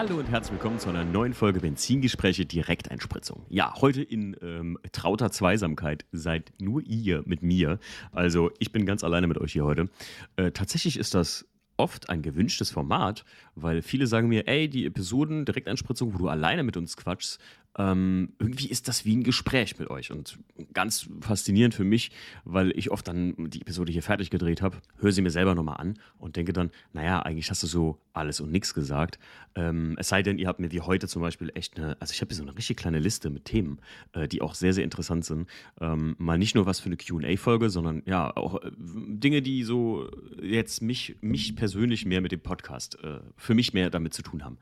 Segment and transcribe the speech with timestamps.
[0.00, 3.44] Hallo und herzlich willkommen zu einer neuen Folge Benzingespräche Direkteinspritzung.
[3.50, 7.78] Ja, heute in ähm, trauter Zweisamkeit seid nur ihr mit mir.
[8.10, 9.90] Also ich bin ganz alleine mit euch hier heute.
[10.36, 11.44] Äh, tatsächlich ist das
[11.76, 16.62] oft ein gewünschtes Format, weil viele sagen mir, ey, die Episoden Direkteinspritzung, wo du alleine
[16.62, 17.38] mit uns quatschst,
[17.78, 20.38] ähm, irgendwie ist das wie ein Gespräch mit euch und
[20.72, 22.10] ganz faszinierend für mich,
[22.44, 25.76] weil ich oft dann die Episode hier fertig gedreht habe, höre sie mir selber nochmal
[25.76, 29.18] an und denke dann, naja, eigentlich hast du so alles und nichts gesagt.
[29.54, 32.20] Ähm, es sei denn, ihr habt mir wie heute zum Beispiel echt eine, also ich
[32.20, 33.78] habe hier so eine richtig kleine Liste mit Themen,
[34.12, 35.48] äh, die auch sehr, sehr interessant sind.
[35.80, 40.10] Ähm, mal nicht nur was für eine QA-Folge, sondern ja, auch äh, Dinge, die so
[40.42, 44.44] jetzt mich, mich persönlich mehr mit dem Podcast, äh, für mich mehr damit zu tun
[44.44, 44.58] haben.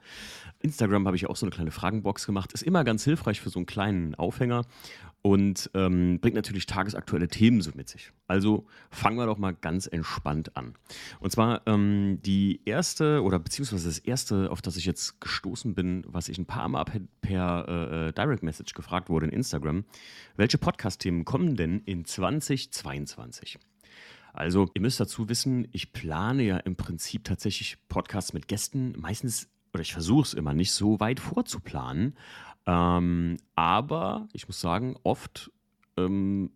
[0.61, 3.49] Instagram habe ich auch so eine kleine Fragenbox gemacht, ist immer ganz ganz hilfreich für
[3.49, 4.65] so einen kleinen Aufhänger
[5.23, 8.11] und ähm, bringt natürlich tagesaktuelle Themen so mit sich.
[8.27, 10.75] Also fangen wir doch mal ganz entspannt an.
[11.21, 16.03] Und zwar ähm, die erste oder beziehungsweise das erste, auf das ich jetzt gestoßen bin,
[16.09, 19.85] was ich ein paar Mal per, per äh, Direct Message gefragt wurde in Instagram,
[20.37, 23.61] welche Podcast-Themen kommen denn in 2022?
[24.33, 29.49] Also, ihr müsst dazu wissen, ich plane ja im Prinzip tatsächlich Podcasts mit Gästen, meistens,
[29.73, 32.15] oder ich versuche es immer nicht so weit vorzuplanen,
[32.69, 35.51] ähm, aber ich muss sagen, oft
[35.97, 36.51] ähm,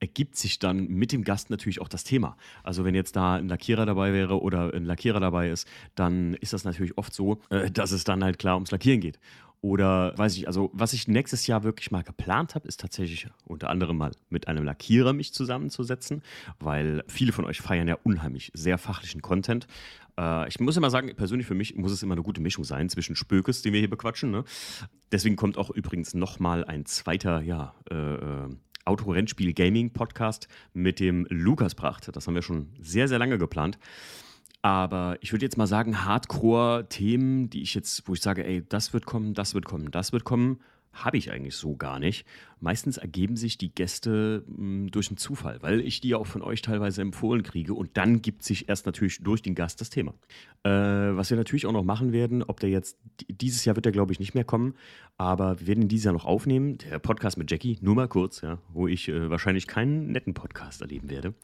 [0.00, 2.38] ergibt sich dann mit dem Gast natürlich auch das Thema.
[2.64, 6.54] Also wenn jetzt da ein Lackierer dabei wäre oder ein Lackierer dabei ist, dann ist
[6.54, 9.20] das natürlich oft so, äh, dass es dann halt klar ums Lackieren geht.
[9.60, 13.68] Oder weiß ich, also was ich nächstes Jahr wirklich mal geplant habe, ist tatsächlich unter
[13.68, 16.22] anderem mal mit einem Lackierer mich zusammenzusetzen,
[16.58, 19.66] weil viele von euch feiern ja unheimlich sehr fachlichen Content.
[20.20, 22.88] Äh, ich muss immer sagen, persönlich für mich muss es immer eine gute Mischung sein
[22.88, 24.30] zwischen Spökes, den wir hier bequatschen.
[24.30, 24.44] Ne?
[25.10, 28.48] Deswegen kommt auch übrigens nochmal ein zweiter, ja, äh, äh
[28.86, 32.16] Autorennspiel-Gaming-Podcast mit dem Lukas Pracht.
[32.16, 33.78] Das haben wir schon sehr, sehr lange geplant.
[34.62, 38.92] Aber ich würde jetzt mal sagen, Hardcore-Themen, die ich jetzt, wo ich sage, ey, das
[38.92, 40.60] wird kommen, das wird kommen, das wird kommen,
[40.92, 42.26] habe ich eigentlich so gar nicht.
[42.58, 46.26] Meistens ergeben sich die Gäste mh, hm, durch einen Zufall, weil ich die ja auch
[46.26, 49.90] von euch teilweise empfohlen kriege und dann gibt sich erst natürlich durch den Gast das
[49.90, 50.14] Thema.
[50.62, 52.98] Äh, was wir natürlich auch noch machen werden, ob der jetzt,
[53.28, 54.74] dieses Jahr wird der glaube ich nicht mehr kommen,
[55.16, 58.40] aber wir werden ihn dieses Jahr noch aufnehmen, der Podcast mit Jackie, nur mal kurz,
[58.40, 61.34] ja, wo ich äh, wahrscheinlich keinen netten Podcast erleben werde.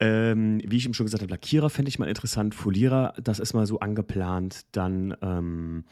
[0.00, 2.54] Ähm, wie ich ihm schon gesagt habe, Lackierer fände ich mal interessant.
[2.54, 4.66] Folierer, das ist mal so angeplant.
[4.72, 5.84] Dann ähm,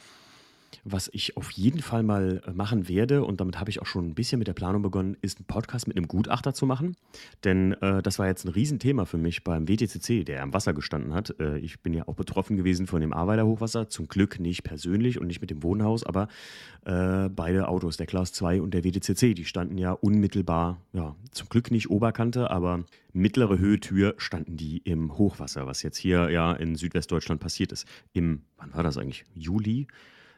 [0.84, 4.08] was ich auf jeden Fall mal äh, machen werde, und damit habe ich auch schon
[4.08, 6.96] ein bisschen mit der Planung begonnen, ist einen Podcast mit einem Gutachter zu machen.
[7.44, 11.14] Denn äh, das war jetzt ein Riesenthema für mich beim WTCC, der am Wasser gestanden
[11.14, 11.34] hat.
[11.40, 13.88] Äh, ich bin ja auch betroffen gewesen von dem Arbeiterhochwasser.
[13.88, 16.28] Zum Glück nicht persönlich und nicht mit dem Wohnhaus, aber
[16.84, 21.48] äh, beide Autos, der Class 2 und der WTCC, die standen ja unmittelbar, ja, zum
[21.48, 26.76] Glück nicht Oberkante, aber mittlere Höhetür standen die im Hochwasser, was jetzt hier ja in
[26.76, 27.86] Südwestdeutschland passiert ist.
[28.12, 29.24] Im, wann war das eigentlich?
[29.34, 29.86] Juli?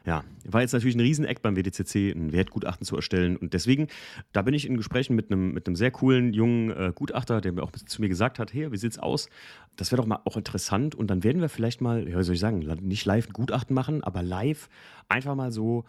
[0.05, 3.37] Ja, war jetzt natürlich ein Rieseneck beim WDCC, ein Wertgutachten zu erstellen.
[3.37, 3.87] Und deswegen,
[4.33, 7.53] da bin ich in Gesprächen mit einem, mit einem sehr coolen jungen äh, Gutachter, der
[7.53, 9.29] mir auch zu mir gesagt hat, hey, wie sieht's aus?
[9.77, 10.93] Das wäre doch mal auch interessant.
[10.93, 13.73] Und dann werden wir vielleicht mal, ja, wie soll ich sagen, nicht live ein Gutachten
[13.73, 14.67] machen, aber live
[15.07, 15.85] einfach mal so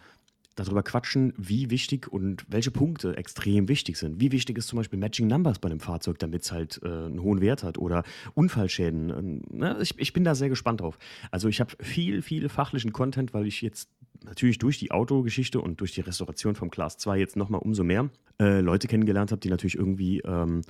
[0.55, 4.21] darüber quatschen, wie wichtig und welche Punkte extrem wichtig sind.
[4.21, 7.23] Wie wichtig ist zum Beispiel Matching Numbers bei einem Fahrzeug, damit es halt äh, einen
[7.23, 8.05] hohen Wert hat oder
[8.35, 9.11] Unfallschäden.
[9.11, 9.79] Ähm, ne?
[9.81, 10.99] ich, ich bin da sehr gespannt drauf.
[11.31, 13.91] Also ich habe viel, viel fachlichen Content, weil ich jetzt
[14.25, 18.11] natürlich durch die Autogeschichte und durch die Restauration vom Class 2 jetzt nochmal umso mehr
[18.41, 20.63] äh, Leute kennengelernt habe, die natürlich irgendwie ähm,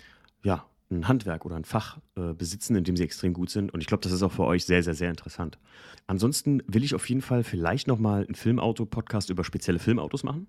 [0.43, 3.73] ja, ein Handwerk oder ein Fach äh, besitzen, in dem sie extrem gut sind.
[3.73, 5.59] Und ich glaube, das ist auch für euch sehr, sehr, sehr interessant.
[6.07, 10.47] Ansonsten will ich auf jeden Fall vielleicht nochmal einen Filmauto-Podcast über spezielle Filmautos machen.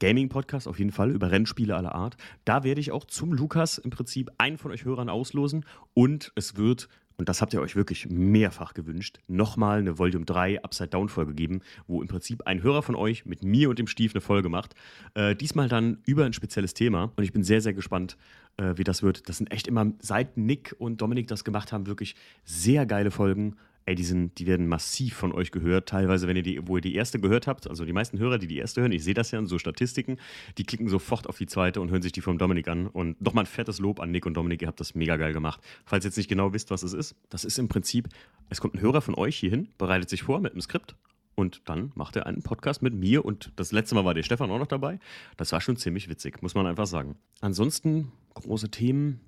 [0.00, 2.16] Gaming-Podcast auf jeden Fall über Rennspiele aller Art.
[2.44, 5.64] Da werde ich auch zum Lukas im Prinzip einen von euch Hörern auslosen
[5.94, 10.62] und es wird und das habt ihr euch wirklich mehrfach gewünscht, nochmal eine Volume 3
[10.62, 14.20] Upside-Down-Folge geben, wo im Prinzip ein Hörer von euch mit mir und dem Stief eine
[14.20, 14.74] Folge macht.
[15.14, 17.12] Äh, diesmal dann über ein spezielles Thema.
[17.16, 18.16] Und ich bin sehr, sehr gespannt,
[18.56, 19.28] äh, wie das wird.
[19.28, 23.56] Das sind echt immer, seit Nick und Dominik das gemacht haben, wirklich sehr geile Folgen
[23.86, 25.88] ey, die, sind, die werden massiv von euch gehört.
[25.88, 28.46] Teilweise, wenn ihr die, wo ihr die erste gehört habt, also die meisten Hörer, die
[28.46, 30.18] die erste hören, ich sehe das ja in so Statistiken,
[30.58, 32.86] die klicken sofort auf die zweite und hören sich die vom Dominik an.
[32.86, 35.60] Und nochmal ein fettes Lob an Nick und Dominik, ihr habt das mega geil gemacht.
[35.84, 38.08] Falls ihr jetzt nicht genau wisst, was es ist, das ist im Prinzip,
[38.48, 40.96] es kommt ein Hörer von euch hierhin, bereitet sich vor mit einem Skript
[41.34, 44.50] und dann macht er einen Podcast mit mir und das letzte Mal war der Stefan
[44.50, 44.98] auch noch dabei.
[45.36, 47.16] Das war schon ziemlich witzig, muss man einfach sagen.
[47.40, 49.20] Ansonsten große Themen,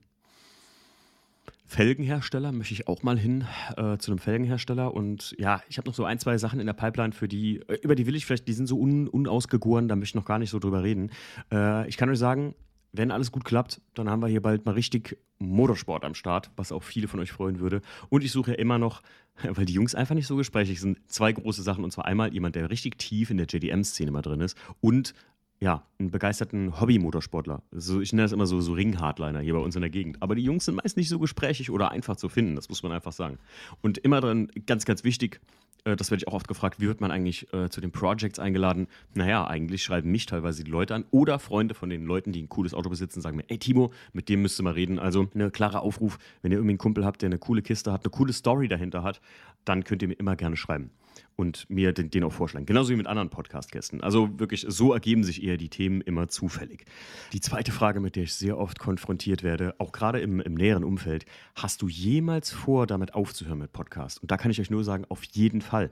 [1.66, 3.44] Felgenhersteller möchte ich auch mal hin
[3.76, 6.74] äh, zu einem Felgenhersteller und ja, ich habe noch so ein, zwei Sachen in der
[6.74, 9.96] Pipeline für die, äh, über die will ich vielleicht, die sind so un, unausgegoren, da
[9.96, 11.10] möchte ich noch gar nicht so drüber reden.
[11.52, 12.54] Äh, ich kann euch sagen,
[12.92, 16.72] wenn alles gut klappt, dann haben wir hier bald mal richtig Motorsport am Start, was
[16.72, 17.82] auch viele von euch freuen würde.
[18.08, 19.02] Und ich suche ja immer noch,
[19.42, 21.84] weil die Jungs einfach nicht so gesprächig sind, zwei große Sachen.
[21.84, 25.14] Und zwar einmal jemand, der richtig tief in der JDM-Szene mal drin ist und
[25.60, 27.62] ja, einen begeisterten Hobby-Motorsportler.
[27.72, 30.22] Also ich nenne das immer so, so Ring-Hardliner hier bei uns in der Gegend.
[30.22, 32.92] Aber die Jungs sind meist nicht so gesprächig oder einfach zu finden, das muss man
[32.92, 33.38] einfach sagen.
[33.80, 35.40] Und immer dran, ganz, ganz wichtig,
[35.84, 38.38] äh, das werde ich auch oft gefragt, wie wird man eigentlich äh, zu den Projects
[38.38, 38.86] eingeladen?
[39.14, 42.50] Naja, eigentlich schreiben mich teilweise die Leute an oder Freunde von den Leuten, die ein
[42.50, 44.98] cooles Auto besitzen, sagen mir, ey Timo, mit dem müsst ihr mal reden.
[44.98, 48.04] Also ein klarer Aufruf, wenn ihr irgendwie einen Kumpel habt, der eine coole Kiste hat,
[48.04, 49.22] eine coole Story dahinter hat,
[49.64, 50.90] dann könnt ihr mir immer gerne schreiben
[51.36, 52.66] und mir den, den auch vorschlagen.
[52.66, 54.00] Genauso wie mit anderen Podcast-Gästen.
[54.00, 56.86] Also wirklich, so ergeben sich eher die Themen immer zufällig.
[57.32, 60.84] Die zweite Frage, mit der ich sehr oft konfrontiert werde, auch gerade im, im näheren
[60.84, 64.22] Umfeld, hast du jemals vor, damit aufzuhören mit Podcast?
[64.22, 65.90] Und da kann ich euch nur sagen, auf jeden Fall.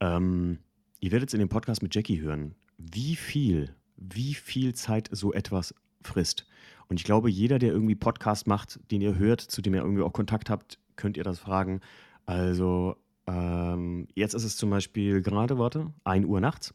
[0.00, 0.58] Ähm,
[1.00, 5.32] ihr werdet es in dem Podcast mit Jackie hören, wie viel, wie viel Zeit so
[5.32, 6.46] etwas frisst.
[6.88, 10.02] Und ich glaube, jeder, der irgendwie Podcast macht, den ihr hört, zu dem ihr irgendwie
[10.02, 11.80] auch Kontakt habt, könnt ihr das fragen.
[12.26, 12.96] Also
[13.26, 16.74] ähm, jetzt ist es zum Beispiel gerade, warte, 1 Uhr nachts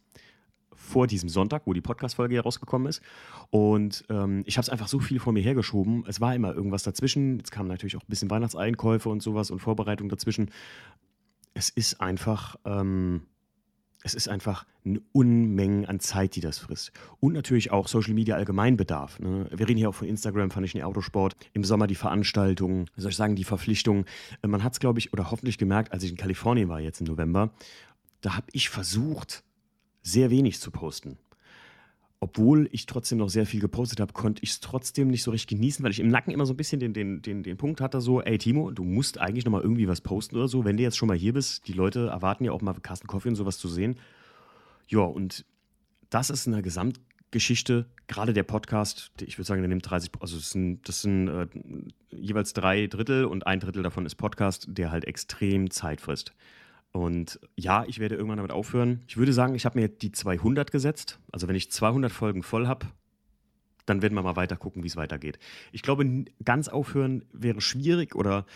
[0.77, 3.01] vor diesem Sonntag, wo die Podcast-Folge ja rausgekommen ist.
[3.49, 6.05] Und ähm, ich habe es einfach so viel vor mir hergeschoben.
[6.07, 7.37] Es war immer irgendwas dazwischen.
[7.37, 10.51] Jetzt kamen natürlich auch ein bisschen Weihnachtseinkäufe und sowas und Vorbereitung dazwischen.
[11.53, 13.23] Es ist einfach, ähm,
[14.03, 16.91] es ist einfach eine Unmengen an Zeit, die das frisst.
[17.19, 19.19] Und natürlich auch Social Media Allgemeinbedarf.
[19.19, 19.49] Ne?
[19.51, 21.35] Wir reden hier auch von Instagram, fand ich den Autosport.
[21.53, 24.05] Im Sommer die Veranstaltungen, soll ich sagen, die Verpflichtungen.
[24.41, 27.01] Äh, man hat es, glaube ich, oder hoffentlich gemerkt, als ich in Kalifornien war jetzt
[27.01, 27.51] im November,
[28.21, 29.43] da habe ich versucht,
[30.01, 31.17] sehr wenig zu posten
[32.19, 35.57] obwohl ich trotzdem noch sehr viel gepostet habe, konnte ich es trotzdem nicht so richtig
[35.57, 38.01] genießen, weil ich im Nacken immer so ein bisschen den, den, den, den Punkt hatte,
[38.01, 40.83] so, ey Timo, du musst eigentlich noch mal irgendwie was posten oder so, wenn du
[40.83, 41.67] jetzt schon mal hier bist.
[41.67, 43.99] Die Leute erwarten ja auch mal Carsten Coffee und sowas zu sehen.
[44.87, 45.45] Ja, und
[46.09, 50.51] das ist eine Gesamtgeschichte, gerade der Podcast, ich würde sagen, der nimmt 30, also das
[50.51, 51.47] sind, das sind äh,
[52.09, 56.33] jeweils drei Drittel und ein Drittel davon ist Podcast, der halt extrem Zeit frisst.
[56.97, 59.03] Und ja, ich werde irgendwann damit aufhören.
[59.07, 61.19] Ich würde sagen, ich habe mir die 200 gesetzt.
[61.31, 62.87] Also wenn ich 200 Folgen voll habe,
[63.85, 65.37] dann werden wir mal weiter gucken, wie es weitergeht.
[65.71, 68.47] Ich glaube, ganz aufhören wäre schwierig oder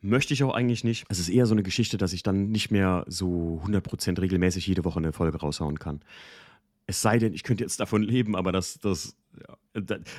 [0.00, 1.04] möchte ich auch eigentlich nicht.
[1.10, 4.84] Es ist eher so eine Geschichte, dass ich dann nicht mehr so 100% regelmäßig jede
[4.84, 6.00] Woche eine Folge raushauen kann.
[6.88, 9.16] Es sei denn, ich könnte jetzt davon leben, aber das, das,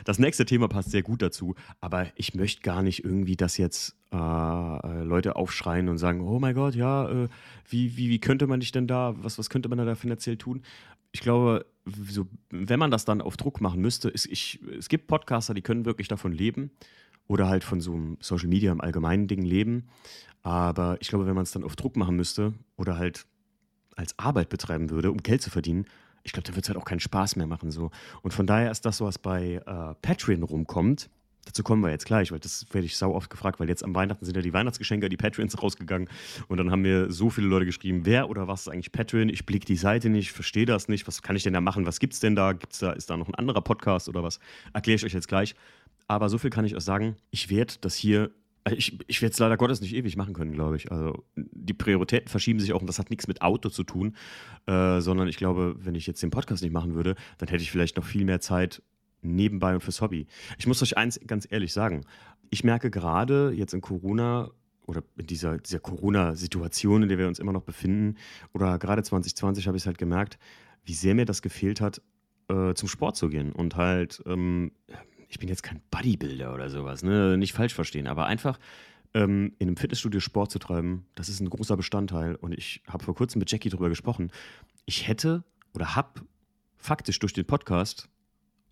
[0.03, 1.55] das nächste Thema passt sehr gut dazu.
[1.79, 6.39] Aber ich möchte gar nicht irgendwie, dass jetzt äh, äh, Leute aufschreien und sagen: Oh
[6.39, 7.29] mein Gott, ja, äh,
[7.69, 10.63] wie, wie, wie könnte man dich denn da, was, was könnte man da finanziell tun?
[11.11, 15.07] Ich glaube, so, wenn man das dann auf Druck machen müsste, ist, ich, es gibt
[15.07, 16.71] Podcaster, die können wirklich davon leben
[17.27, 19.87] oder halt von so einem Social Media im allgemeinen Ding leben.
[20.41, 23.25] Aber ich glaube, wenn man es dann auf Druck machen müsste oder halt
[23.95, 25.85] als Arbeit betreiben würde, um Geld zu verdienen,
[26.23, 27.71] ich glaube, dann wird es halt auch keinen Spaß mehr machen.
[27.71, 27.91] So.
[28.21, 31.09] Und von daher ist das so, was bei äh, Patreon rumkommt.
[31.45, 33.93] Dazu kommen wir jetzt gleich, weil das werde ich sau oft gefragt, weil jetzt am
[33.93, 36.07] Weihnachten sind ja die Weihnachtsgeschenke, die Patreons rausgegangen
[36.47, 39.27] und dann haben mir so viele Leute geschrieben, wer oder was ist eigentlich Patreon?
[39.27, 41.85] Ich blicke die Seite nicht, verstehe das nicht, was kann ich denn da machen?
[41.85, 42.53] Was gibt es denn da?
[42.53, 42.93] Gibt's da?
[42.93, 44.39] Ist da noch ein anderer Podcast oder was?
[44.73, 45.53] Erkläre ich euch jetzt gleich.
[46.07, 48.31] Aber so viel kann ich euch sagen, ich werde das hier
[48.71, 50.91] ich, ich werde es leider Gottes nicht ewig machen können, glaube ich.
[50.91, 54.15] Also die Prioritäten verschieben sich auch und das hat nichts mit Auto zu tun,
[54.67, 57.71] äh, sondern ich glaube, wenn ich jetzt den Podcast nicht machen würde, dann hätte ich
[57.71, 58.81] vielleicht noch viel mehr Zeit
[59.21, 60.27] nebenbei und fürs Hobby.
[60.57, 62.05] Ich muss euch eins ganz ehrlich sagen.
[62.49, 64.51] Ich merke gerade jetzt in Corona
[64.85, 68.17] oder in dieser, dieser Corona-Situation, in der wir uns immer noch befinden,
[68.53, 70.37] oder gerade 2020 habe ich es halt gemerkt,
[70.83, 72.01] wie sehr mir das gefehlt hat,
[72.49, 74.71] äh, zum Sport zu gehen und halt ähm,
[75.33, 77.37] ich bin jetzt kein Bodybuilder oder sowas, ne?
[77.37, 78.59] nicht falsch verstehen, aber einfach
[79.15, 82.35] ähm, in einem Fitnessstudio Sport zu treiben, das ist ein großer Bestandteil.
[82.35, 84.31] Und ich habe vor kurzem mit Jackie darüber gesprochen.
[84.85, 86.21] Ich hätte oder habe
[86.77, 88.09] faktisch durch den Podcast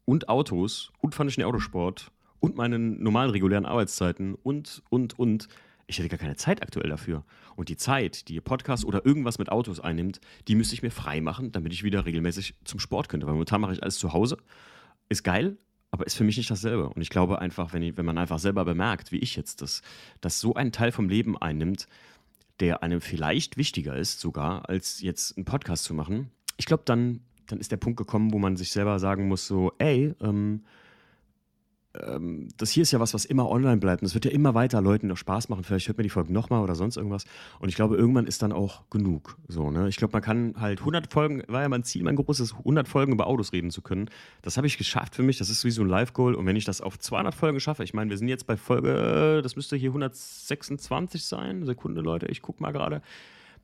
[0.05, 5.47] und Autos und fand ich den Autosport und meine normalen regulären Arbeitszeiten und, und, und,
[5.87, 7.25] ich hätte gar keine Zeit aktuell dafür.
[7.55, 10.91] Und die Zeit, die ihr Podcast oder irgendwas mit Autos einnimmt, die müsste ich mir
[10.91, 13.25] frei machen, damit ich wieder regelmäßig zum Sport könnte.
[13.25, 14.37] Weil momentan mache ich alles zu Hause.
[15.09, 15.57] Ist geil,
[15.91, 16.89] aber ist für mich nicht dasselbe.
[16.89, 19.81] Und ich glaube einfach, wenn, ich, wenn man einfach selber bemerkt, wie ich jetzt, dass
[20.21, 21.87] das so einen Teil vom Leben einnimmt,
[22.61, 27.21] der einem vielleicht wichtiger ist, sogar, als jetzt einen Podcast zu machen, ich glaube, dann,
[27.47, 30.63] dann ist der Punkt gekommen, wo man sich selber sagen muss: so, ey, ähm,
[31.99, 34.01] ähm, das hier ist ja was, was immer online bleibt.
[34.01, 35.63] Und es wird ja immer weiter Leuten noch Spaß machen.
[35.63, 37.25] Vielleicht hört man die Folge nochmal oder sonst irgendwas.
[37.59, 39.37] Und ich glaube, irgendwann ist dann auch genug.
[39.47, 39.89] So, ne?
[39.89, 43.13] Ich glaube, man kann halt 100 Folgen, war ja mein Ziel, mein großes, 100 Folgen
[43.13, 44.09] über Autos reden zu können.
[44.41, 45.37] Das habe ich geschafft für mich.
[45.37, 46.35] Das ist wie so ein Live-Goal.
[46.35, 49.41] Und wenn ich das auf 200 Folgen schaffe, ich meine, wir sind jetzt bei Folge,
[49.43, 51.65] das müsste hier 126 sein.
[51.65, 53.01] Sekunde, Leute, ich gucke mal gerade.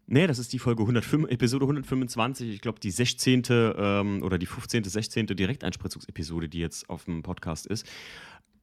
[0.09, 2.49] Nee, das ist die Folge 105, Episode 125.
[2.49, 3.43] Ich glaube, die 16.
[3.49, 5.27] Ähm, oder die 15., 16.
[5.27, 7.85] Direkteinspritzungsepisode, die jetzt auf dem Podcast ist.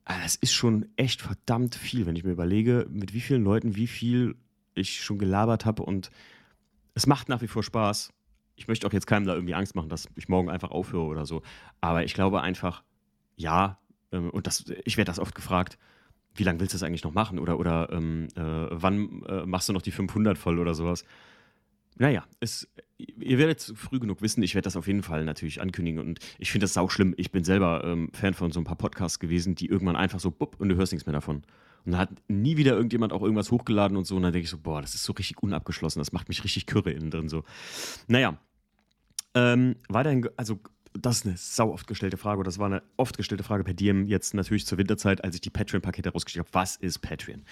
[0.06, 3.76] Ah, das ist schon echt verdammt viel, wenn ich mir überlege, mit wie vielen Leuten,
[3.76, 4.36] wie viel
[4.74, 5.82] ich schon gelabert habe.
[5.82, 6.10] Und
[6.94, 8.14] es macht nach wie vor Spaß.
[8.56, 11.26] Ich möchte auch jetzt keinem da irgendwie Angst machen, dass ich morgen einfach aufhöre oder
[11.26, 11.42] so.
[11.82, 12.82] Aber ich glaube einfach,
[13.36, 13.78] ja,
[14.12, 15.76] ähm, und das, ich werde das oft gefragt,
[16.34, 17.38] wie lange willst du das eigentlich noch machen?
[17.38, 21.04] Oder, oder ähm, äh, wann äh, machst du noch die 500 voll oder sowas?
[21.96, 26.00] Naja, es, ihr werdet früh genug wissen, ich werde das auf jeden Fall natürlich ankündigen
[26.00, 27.14] und ich finde das sau schlimm.
[27.16, 30.30] Ich bin selber ähm, Fan von so ein paar Podcasts gewesen, die irgendwann einfach so
[30.30, 31.42] bupp und du hörst nichts mehr davon.
[31.84, 34.50] Und da hat nie wieder irgendjemand auch irgendwas hochgeladen und so und dann denke ich
[34.50, 37.44] so, boah, das ist so richtig unabgeschlossen, das macht mich richtig kürre innen drin so.
[38.08, 38.38] Naja,
[39.34, 40.58] ähm, weiterhin, also
[40.98, 42.42] das ist eine sau oft gestellte Frage.
[42.44, 45.50] Das war eine oft gestellte Frage per DM jetzt natürlich zur Winterzeit, als ich die
[45.50, 46.54] Patreon-Pakete rausgeschickt habe.
[46.54, 47.42] Was ist Patreon?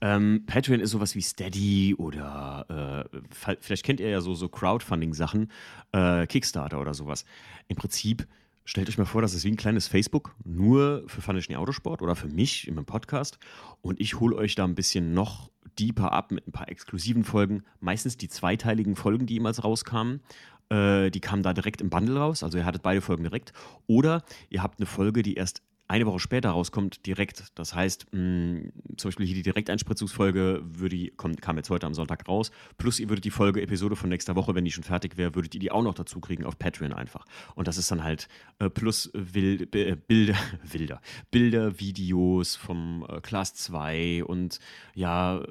[0.00, 3.18] Ähm, Patreon ist sowas wie Steady oder äh,
[3.60, 5.50] vielleicht kennt ihr ja so, so Crowdfunding-Sachen,
[5.92, 7.24] äh, Kickstarter oder sowas.
[7.68, 8.26] Im Prinzip
[8.64, 12.14] stellt euch mal vor, das ist wie ein kleines Facebook, nur für Funny Autosport oder
[12.14, 13.38] für mich in meinem Podcast.
[13.80, 17.62] Und ich hole euch da ein bisschen noch deeper ab mit ein paar exklusiven Folgen.
[17.80, 20.20] Meistens die zweiteiligen Folgen, die jemals rauskamen.
[20.70, 23.52] Äh, die kamen da direkt im Bundle raus, also ihr hattet beide Folgen direkt.
[23.86, 27.46] Oder ihr habt eine Folge, die erst eine Woche später rauskommt, direkt.
[27.56, 31.94] Das heißt, mh, mm, zum Beispiel hier die Direkteinspritzungsfolge würde, kommt, kam jetzt heute am
[31.94, 32.52] Sonntag raus.
[32.78, 35.52] Plus ihr würdet die Folge, Episode von nächster Woche, wenn die schon fertig wäre, würdet
[35.54, 37.24] ihr die auch noch dazu kriegen auf Patreon einfach.
[37.56, 38.28] Und das ist dann halt
[38.60, 41.00] äh, plus Wild, äh, Bilder, Wilder,
[41.32, 44.60] Bilder, Videos vom äh, Class 2 und
[44.94, 45.42] ja,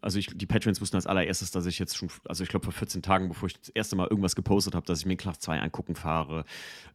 [0.00, 2.72] also ich, die Patreons wussten als allererstes, dass ich jetzt schon, also ich glaube vor
[2.72, 5.58] 14 Tagen, bevor ich das erste Mal irgendwas gepostet habe, dass ich mir Class 2
[5.58, 6.44] angucken fahre,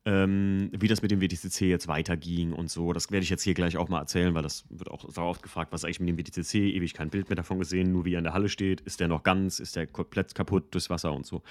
[0.06, 3.54] ähm, wie das mit dem WTCC jetzt weiterging und so das werde ich jetzt hier
[3.54, 6.18] gleich auch mal erzählen, weil das wird auch sehr oft gefragt, was eigentlich mit dem
[6.18, 9.00] WTCC, ewig kein Bild mehr davon gesehen, nur wie er in der Halle steht, ist
[9.00, 11.44] der noch ganz, ist der komplett kaputt durchs Wasser und so.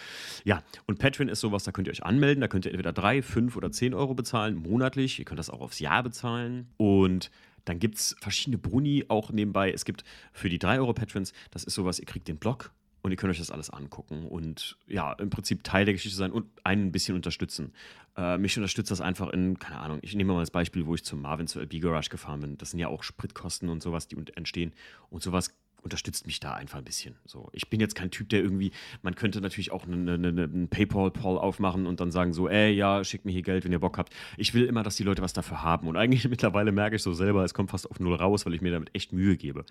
[0.44, 3.22] Ja, und Patreon ist sowas, da könnt ihr euch anmelden, da könnt ihr entweder 3,
[3.22, 6.68] 5 oder 10 Euro bezahlen, monatlich, ihr könnt das auch aufs Jahr bezahlen.
[6.76, 7.30] Und
[7.64, 9.70] dann gibt es verschiedene Bruni auch nebenbei.
[9.70, 12.72] Es gibt für die 3 Euro Patrons, das ist sowas, ihr kriegt den Blog
[13.02, 16.32] und ihr könnt euch das alles angucken und ja, im Prinzip Teil der Geschichte sein
[16.32, 17.72] und einen ein bisschen unterstützen.
[18.16, 21.04] Äh, mich unterstützt das einfach in, keine Ahnung, ich nehme mal das Beispiel, wo ich
[21.04, 22.58] zum Marvin zur LB Garage gefahren bin.
[22.58, 24.72] Das sind ja auch Spritkosten und sowas, die entstehen.
[25.10, 27.16] Und sowas unterstützt mich da einfach ein bisschen.
[27.24, 28.72] So, ich bin jetzt kein Typ, der irgendwie,
[29.02, 33.04] man könnte natürlich auch einen eine, eine PayPal-Poll aufmachen und dann sagen so, ey, ja,
[33.04, 34.12] schickt mir hier Geld, wenn ihr Bock habt.
[34.36, 35.88] Ich will immer, dass die Leute was dafür haben.
[35.88, 38.60] Und eigentlich mittlerweile merke ich so selber, es kommt fast auf null raus, weil ich
[38.60, 39.64] mir damit echt Mühe gebe.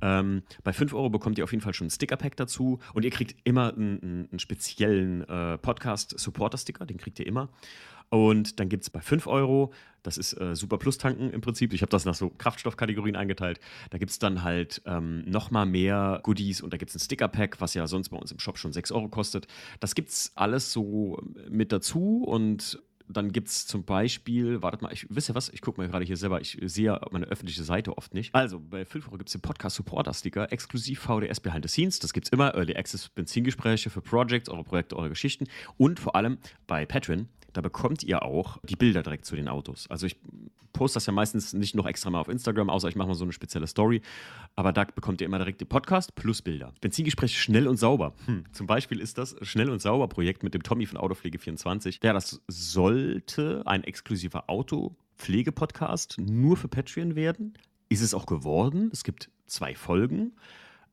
[0.00, 3.10] Ähm, bei 5 Euro bekommt ihr auf jeden Fall schon ein Sticker-Pack dazu und ihr
[3.10, 7.48] kriegt immer einen, einen speziellen äh, Podcast-Supporter-Sticker, den kriegt ihr immer.
[8.10, 9.72] Und dann gibt es bei 5 Euro,
[10.02, 11.72] das ist äh, Super Plus tanken im Prinzip.
[11.72, 13.60] Ich habe das nach so Kraftstoffkategorien eingeteilt.
[13.90, 17.60] Da gibt es dann halt ähm, nochmal mehr Goodies und da gibt es ein Sticker-Pack,
[17.60, 19.46] was ja sonst bei uns im Shop schon 6 Euro kostet.
[19.80, 24.92] Das gibt es alles so mit dazu und dann gibt es zum Beispiel, wartet mal,
[24.92, 27.96] ich wisst ihr was, ich gucke mal gerade hier selber, ich sehe meine öffentliche Seite
[27.96, 28.34] oft nicht.
[28.34, 31.98] Also, bei 5 Euro gibt es den Podcast-Supporter-Sticker, exklusiv VDS Behind the Scenes.
[31.98, 35.46] Das gibt es immer, Early Access Benzingespräche für Projects, eure Projekte, eure Geschichten.
[35.78, 39.90] Und vor allem bei Patreon da bekommt ihr auch die Bilder direkt zu den Autos.
[39.90, 40.14] Also ich
[40.72, 43.24] poste das ja meistens nicht noch extra mal auf Instagram, außer ich mache mal so
[43.24, 44.00] eine spezielle Story.
[44.54, 46.72] Aber da bekommt ihr immer direkt den Podcast plus Bilder.
[46.80, 48.14] Benzingespräch schnell und sauber.
[48.26, 48.44] Hm.
[48.52, 51.98] Zum Beispiel ist das Schnell und Sauber Projekt mit dem Tommy von Autopflege24.
[52.04, 57.54] Ja, das sollte ein exklusiver Autopflege-Podcast nur für Patreon werden.
[57.88, 58.88] Ist es auch geworden.
[58.92, 60.30] Es gibt zwei Folgen.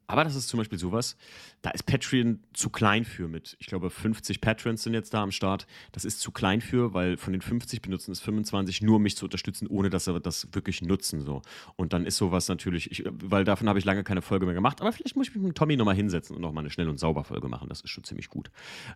[0.08, 1.18] Aber das ist zum Beispiel sowas,
[1.62, 5.32] da ist Patreon zu klein für mit, ich glaube 50 Patrons sind jetzt da am
[5.32, 5.66] Start.
[5.92, 9.18] Das ist zu klein für, weil von den 50 benutzen es 25 nur, um mich
[9.18, 11.22] zu unterstützen, ohne dass sie das wirklich nutzen.
[11.22, 11.42] So.
[11.76, 14.82] Und dann ist sowas natürlich, ich, weil davon habe ich lange keine Folge mehr gemacht,
[14.82, 17.24] aber vielleicht muss ich mich mit Tommy nochmal hinsetzen und nochmal eine schnell und sauber
[17.24, 17.70] Folge machen.
[17.70, 18.52] Das ist schon ziemlich gut.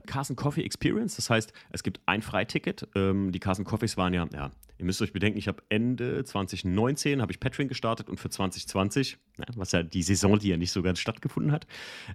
[0.05, 2.87] Carson Coffee Experience, das heißt, es gibt ein Freiticket.
[2.95, 7.21] Ähm, die Carson Coffees waren ja, ja, ihr müsst euch bedenken, ich habe Ende 2019
[7.21, 9.19] habe ich Patreon gestartet und für 2020, ja,
[9.55, 11.67] was ja die Saison, die ja nicht so ganz stattgefunden hat.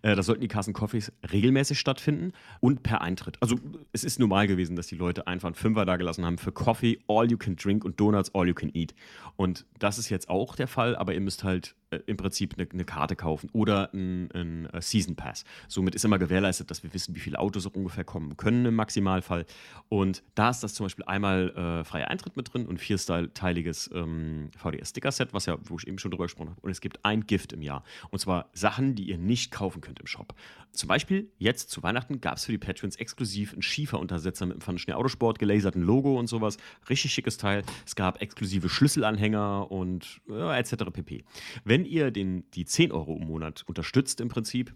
[0.02, 3.36] Äh, da sollten die Carson Coffees regelmäßig stattfinden und per Eintritt.
[3.40, 3.58] Also
[3.92, 7.00] es ist normal gewesen, dass die Leute einfach einen Fünfer da gelassen haben für Coffee,
[7.08, 8.94] All You Can Drink und Donuts, All You Can Eat.
[9.36, 11.74] Und das ist jetzt auch der Fall, aber ihr müsst halt
[12.06, 15.44] im Prinzip eine, eine, Karte kaufen oder ein, äh, Season Pass.
[15.68, 19.46] Somit ist immer gewährleistet, dass wir wissen, wie viele Autos ungefähr kommen können im Maximalfall.
[19.88, 24.50] Und da ist das zum Beispiel einmal äh, freier Eintritt mit drin und vierteiliges ähm,
[24.56, 26.60] VDS-Sticker-Set, was ja, wo ich eben schon drüber gesprochen habe.
[26.60, 27.84] Und es gibt ein Gift im Jahr.
[28.10, 30.34] Und zwar Sachen, die ihr nicht kaufen könnt im Shop.
[30.72, 34.60] Zum Beispiel jetzt zu Weihnachten gab es für die Patrons exklusiv einen Schieferuntersetzer mit einem
[34.60, 36.56] Pfannenschnee Autosport, gelaserten Logo und sowas.
[36.88, 37.62] Richtig schickes Teil.
[37.86, 40.90] Es gab exklusive Schlüsselanhänger und äh, etc.
[40.92, 41.24] pp.
[41.64, 44.74] Wenn ihr den, die 10 Euro im Monat unterstützt im Prinzip,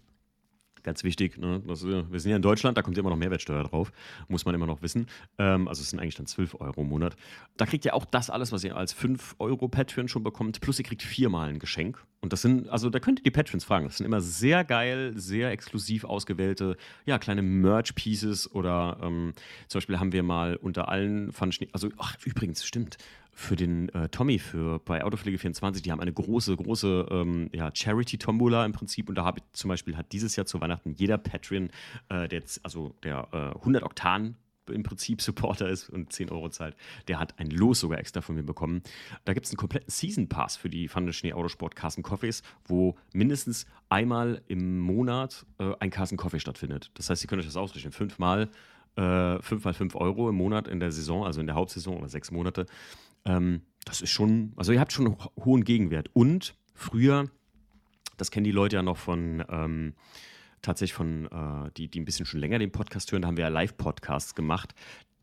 [0.83, 1.61] Ganz wichtig, ne?
[1.67, 3.91] das, wir sind ja in Deutschland, da kommt immer noch Mehrwertsteuer drauf,
[4.27, 5.07] muss man immer noch wissen.
[5.37, 7.15] Ähm, also es sind eigentlich dann 12 Euro im Monat.
[7.57, 10.79] Da kriegt ihr auch das alles, was ihr als 5 Euro Patreon schon bekommt, plus
[10.79, 12.03] ihr kriegt viermal ein Geschenk.
[12.21, 13.85] Und das sind, also da könnt ihr die Patrons fragen.
[13.85, 19.33] Das sind immer sehr geil, sehr exklusiv ausgewählte, ja, kleine Merch-Pieces oder ähm,
[19.67, 22.97] zum Beispiel haben wir mal unter allen Fun also, ach, übrigens, stimmt
[23.39, 28.65] für den äh, Tommy für bei Autopflege24, die haben eine große, große ähm, ja, Charity-Tombola
[28.65, 29.07] im Prinzip.
[29.07, 31.69] Und da habe ich zum Beispiel hat dieses Jahr zu Weihnachten jeder Patreon,
[32.09, 34.35] äh, der also der äh, 100 Oktan
[34.69, 36.75] im Prinzip Supporter ist und 10 Euro zahlt,
[37.07, 38.83] der hat ein Los sogar extra von mir bekommen.
[39.25, 42.95] Da gibt es einen kompletten Season Pass für die Fun Schnee Autosport Carsten Coffees, wo
[43.13, 46.91] mindestens einmal im Monat äh, ein Carsten Coffee stattfindet.
[46.95, 47.93] Das heißt, ihr könnt euch das ausrechnen.
[47.93, 48.49] Fünfmal,
[48.95, 52.09] äh, fünf mal fünf Euro im Monat in der Saison, also in der Hauptsaison oder
[52.09, 52.65] sechs Monate.
[53.25, 56.09] Ähm, das ist schon, also ihr habt schon einen hohen Gegenwert.
[56.13, 57.29] Und früher,
[58.17, 59.93] das kennen die Leute ja noch von, ähm,
[60.61, 63.45] tatsächlich von, äh, die, die ein bisschen schon länger den Podcast hören, da haben wir
[63.45, 64.73] ja Live-Podcasts gemacht.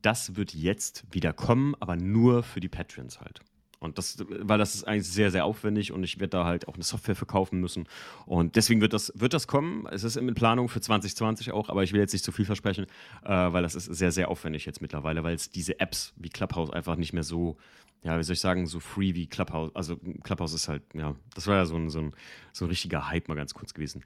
[0.02, 3.40] Das wird jetzt wieder kommen, aber nur für die Patrons halt.
[3.86, 6.74] Und das, weil das ist eigentlich sehr, sehr aufwendig und ich werde da halt auch
[6.74, 7.88] eine Software verkaufen müssen.
[8.26, 9.86] Und deswegen wird das, wird das kommen.
[9.90, 12.86] Es ist in Planung für 2020 auch, aber ich will jetzt nicht zu viel versprechen,
[13.24, 16.70] äh, weil das ist sehr, sehr aufwendig jetzt mittlerweile, weil es diese Apps wie Clubhouse
[16.70, 17.56] einfach nicht mehr so,
[18.02, 19.74] ja, wie soll ich sagen, so free wie Clubhouse.
[19.74, 22.12] Also Clubhouse ist halt, ja, das war ja so ein, so ein,
[22.52, 24.04] so ein richtiger Hype mal ganz kurz gewesen.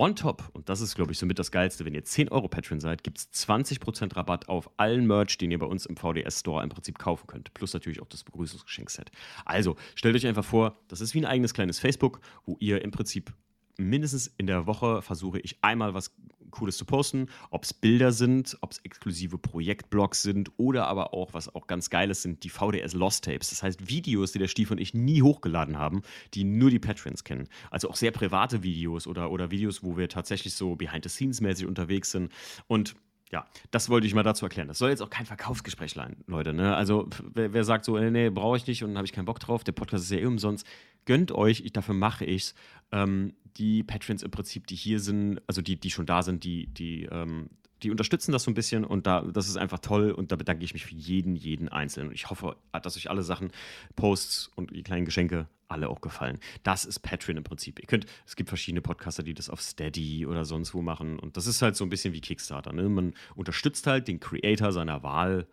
[0.00, 2.78] On top, und das ist, glaube ich, somit das Geilste, wenn ihr 10 Euro Patreon
[2.78, 6.62] seid, gibt es 20% Rabatt auf allen Merch, den ihr bei uns im VDS Store
[6.62, 7.52] im Prinzip kaufen könnt.
[7.52, 9.10] Plus natürlich auch das Begrüßungsgeschenkset.
[9.44, 12.92] Also, stellt euch einfach vor, das ist wie ein eigenes kleines Facebook, wo ihr im
[12.92, 13.32] Prinzip
[13.76, 16.14] mindestens in der Woche versuche ich einmal was
[16.50, 21.34] Cooles zu posten, ob es Bilder sind, ob es exklusive Projektblogs sind oder aber auch,
[21.34, 23.50] was auch ganz Geiles sind, die VDS Lost Tapes.
[23.50, 26.02] Das heißt Videos, die der Stief und ich nie hochgeladen haben,
[26.34, 27.48] die nur die Patrons kennen.
[27.70, 32.32] Also auch sehr private Videos oder, oder Videos, wo wir tatsächlich so behind-the-scenes-mäßig unterwegs sind.
[32.66, 32.94] Und
[33.30, 34.68] ja, das wollte ich mal dazu erklären.
[34.68, 36.54] Das soll jetzt auch kein Verkaufsgespräch sein, Leute.
[36.54, 36.74] Ne?
[36.74, 39.64] Also, wer, wer, sagt so, nee, brauche ich nicht und habe ich keinen Bock drauf,
[39.64, 40.66] der Podcast ist ja eh umsonst,
[41.04, 42.54] gönnt euch, ich, dafür mache ich es.
[42.92, 46.66] Ähm, die Patrons im Prinzip, die hier sind, also die, die schon da sind, die,
[46.68, 47.50] die, ähm,
[47.82, 50.64] die unterstützen das so ein bisschen und da, das ist einfach toll und da bedanke
[50.64, 52.08] ich mich für jeden, jeden Einzelnen.
[52.08, 53.50] Und ich hoffe, dass euch alle Sachen,
[53.96, 56.38] Posts und die kleinen Geschenke alle auch gefallen.
[56.62, 57.78] Das ist Patreon im Prinzip.
[57.78, 61.36] Ihr könnt, es gibt verschiedene Podcaster, die das auf Steady oder sonst wo machen und
[61.36, 62.72] das ist halt so ein bisschen wie Kickstarter.
[62.72, 62.88] Ne?
[62.88, 65.46] Man unterstützt halt den Creator seiner Wahl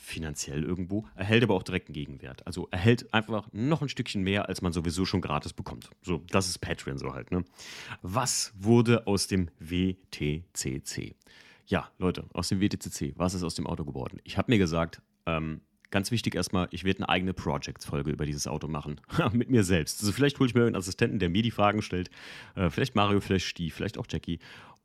[0.00, 2.46] finanziell irgendwo, erhält aber auch direkten Gegenwert.
[2.46, 5.90] Also erhält einfach noch ein Stückchen mehr, als man sowieso schon gratis bekommt.
[6.02, 7.30] So, das ist Patreon so halt.
[7.30, 7.44] Ne?
[8.00, 11.14] Was wurde aus dem WTCC?
[11.66, 14.20] Ja, Leute, aus dem WTCC, was ist aus dem Auto geworden?
[14.24, 18.46] Ich habe mir gesagt, ähm, ganz wichtig erstmal, ich werde eine eigene Projects-Folge über dieses
[18.46, 19.00] Auto machen.
[19.32, 20.00] Mit mir selbst.
[20.00, 22.08] Also vielleicht hole ich mir einen Assistenten, der mir die Fragen stellt.
[22.54, 24.38] Äh, vielleicht Mario, vielleicht Stief, vielleicht auch Jackie.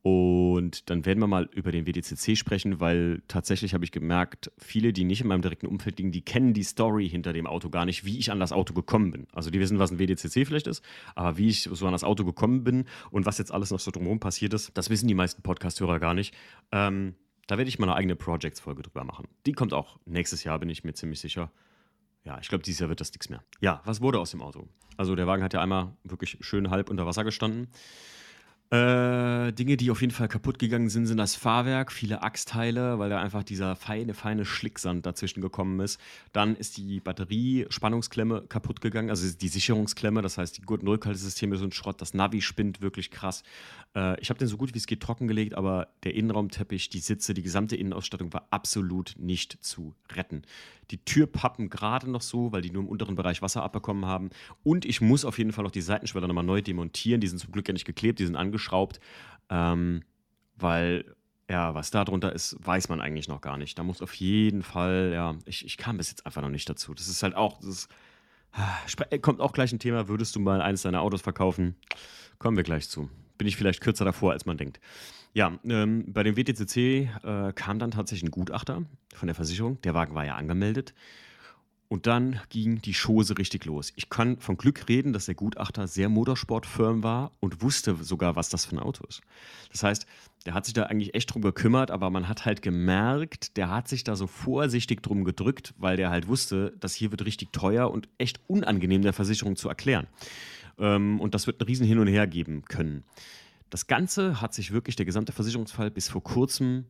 [0.03, 4.91] Und dann werden wir mal über den WDCC sprechen, weil tatsächlich habe ich gemerkt, viele,
[4.91, 7.85] die nicht in meinem direkten Umfeld liegen, die kennen die Story hinter dem Auto gar
[7.85, 9.27] nicht, wie ich an das Auto gekommen bin.
[9.31, 10.83] Also die wissen, was ein WDCC vielleicht ist,
[11.15, 13.91] aber wie ich so an das Auto gekommen bin und was jetzt alles noch so
[13.91, 16.35] drumherum passiert ist, das wissen die meisten Podcast-Hörer gar nicht.
[16.73, 17.15] Ähm,
[17.47, 19.29] da werde ich mal eine eigene Projects-Folge drüber machen.
[19.45, 21.49] Die kommt auch nächstes Jahr, bin ich mir ziemlich sicher.
[22.25, 23.41] Ja, ich glaube, dieses Jahr wird das nichts mehr.
[23.61, 24.67] Ja, was wurde aus dem Auto?
[24.97, 27.69] Also der Wagen hat ja einmal wirklich schön halb unter Wasser gestanden.
[28.73, 33.11] Äh, Dinge, die auf jeden Fall kaputt gegangen sind, sind das Fahrwerk, viele Achsteile, weil
[33.11, 36.01] da einfach dieser feine, feine Schlicksand dazwischen gekommen ist.
[36.31, 42.01] Dann ist die Batteriespannungsklemme kaputt gegangen, also die Sicherungsklemme, das heißt, die Gurtenrückhaltesysteme sind Schrott,
[42.01, 43.43] das Navi spinnt wirklich krass.
[43.95, 47.35] Äh, ich habe den so gut wie es geht trockengelegt, aber der Innenraumteppich, die Sitze,
[47.35, 50.41] die gesamte Innenausstattung war absolut nicht zu retten.
[50.91, 54.29] Die Türpappen gerade noch so, weil die nur im unteren Bereich Wasser abbekommen haben.
[54.63, 57.21] Und ich muss auf jeden Fall auch die Seitenschwelle nochmal neu demontieren.
[57.21, 58.99] Die sind zum Glück ja nicht geklebt, die sind angeschraubt.
[59.49, 60.01] Ähm,
[60.55, 61.05] weil
[61.49, 63.77] ja, was da drunter ist, weiß man eigentlich noch gar nicht.
[63.77, 66.93] Da muss auf jeden Fall, ja, ich, ich kam bis jetzt einfach noch nicht dazu.
[66.93, 67.87] Das ist halt auch, das ist,
[68.53, 71.75] ah, kommt auch gleich ein Thema, würdest du mal eines deiner Autos verkaufen?
[72.39, 73.09] Kommen wir gleich zu.
[73.37, 74.79] Bin ich vielleicht kürzer davor, als man denkt.
[75.33, 78.83] Ja, ähm, bei dem WTCC äh, kam dann tatsächlich ein Gutachter
[79.15, 79.81] von der Versicherung.
[79.81, 80.93] Der Wagen war ja angemeldet.
[81.87, 83.93] Und dann ging die Chose richtig los.
[83.95, 88.49] Ich kann von Glück reden, dass der Gutachter sehr motorsportfirm war und wusste sogar, was
[88.49, 89.21] das für ein Auto ist.
[89.71, 90.07] Das heißt,
[90.45, 93.87] der hat sich da eigentlich echt drum gekümmert, aber man hat halt gemerkt, der hat
[93.87, 97.91] sich da so vorsichtig drum gedrückt, weil der halt wusste, dass hier wird richtig teuer
[97.91, 100.07] und echt unangenehm der Versicherung zu erklären.
[100.79, 103.03] Ähm, und das wird ein Riesen hin und her geben können.
[103.73, 106.85] Das Ganze hat sich wirklich, der gesamte Versicherungsfall, bis vor kurzem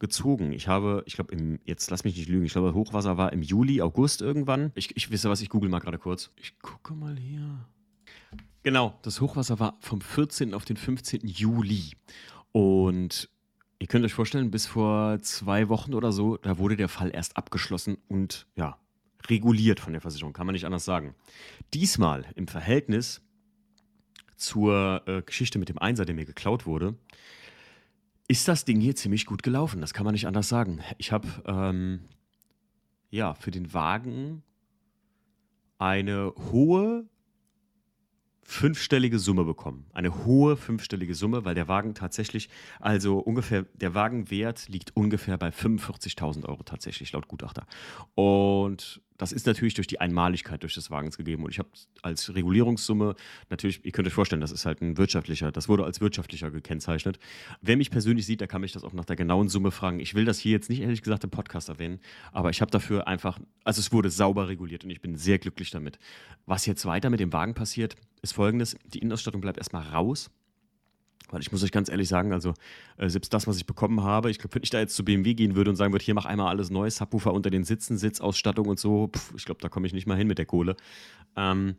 [0.00, 0.50] gezogen.
[0.50, 3.80] Ich habe, ich glaube, jetzt lass mich nicht lügen, ich glaube, Hochwasser war im Juli,
[3.80, 4.72] August irgendwann.
[4.74, 6.32] Ich, ich wisse was, ich google mal gerade kurz.
[6.34, 7.68] Ich gucke mal hier.
[8.64, 10.54] Genau, das Hochwasser war vom 14.
[10.54, 11.20] auf den 15.
[11.24, 11.92] Juli.
[12.50, 13.28] Und
[13.78, 17.36] ihr könnt euch vorstellen, bis vor zwei Wochen oder so, da wurde der Fall erst
[17.36, 18.76] abgeschlossen und ja,
[19.28, 21.14] reguliert von der Versicherung, kann man nicht anders sagen.
[21.72, 23.23] Diesmal im Verhältnis
[24.36, 26.94] zur äh, Geschichte mit dem Einser, der mir geklaut wurde,
[28.28, 29.80] ist das Ding hier ziemlich gut gelaufen.
[29.80, 30.80] Das kann man nicht anders sagen.
[30.98, 32.00] Ich habe ähm,
[33.10, 34.42] ja für den Wagen
[35.78, 37.06] eine hohe
[38.44, 39.86] fünfstellige Summe bekommen.
[39.92, 42.48] Eine hohe fünfstellige Summe, weil der Wagen tatsächlich,
[42.80, 47.66] also ungefähr, der Wagenwert liegt ungefähr bei 45.000 Euro tatsächlich, laut Gutachter.
[48.14, 51.44] Und das ist natürlich durch die Einmaligkeit durch des Wagens gegeben.
[51.44, 51.68] Und ich habe
[52.02, 53.14] als Regulierungssumme
[53.48, 57.18] natürlich, ihr könnt euch vorstellen, das ist halt ein wirtschaftlicher, das wurde als wirtschaftlicher gekennzeichnet.
[57.60, 60.00] Wer mich persönlich sieht, der kann mich das auch nach der genauen Summe fragen.
[60.00, 62.00] Ich will das hier jetzt nicht ehrlich gesagt im Podcast erwähnen,
[62.32, 65.70] aber ich habe dafür einfach, also es wurde sauber reguliert und ich bin sehr glücklich
[65.70, 65.98] damit.
[66.46, 70.30] Was jetzt weiter mit dem Wagen passiert, ist folgendes: Die Innenausstattung bleibt erstmal raus.
[71.30, 72.52] Weil ich muss euch ganz ehrlich sagen, also
[72.98, 75.34] äh, selbst das, was ich bekommen habe, ich glaube, wenn ich da jetzt zu BMW
[75.34, 78.68] gehen würde und sagen würde, hier mach einmal alles neu, Subwoofer unter den Sitzen, Sitzausstattung
[78.68, 80.76] und so, pf, ich glaube, da komme ich nicht mal hin mit der Kohle.
[81.34, 81.76] Ähm,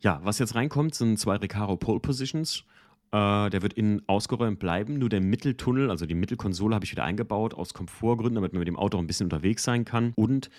[0.00, 2.64] ja, was jetzt reinkommt, sind zwei Recaro Pole Positions.
[3.10, 4.98] Äh, der wird innen ausgeräumt bleiben.
[4.98, 8.68] Nur der Mitteltunnel, also die Mittelkonsole, habe ich wieder eingebaut aus Komfortgründen, damit man mit
[8.68, 10.12] dem Auto auch ein bisschen unterwegs sein kann.
[10.16, 10.50] Und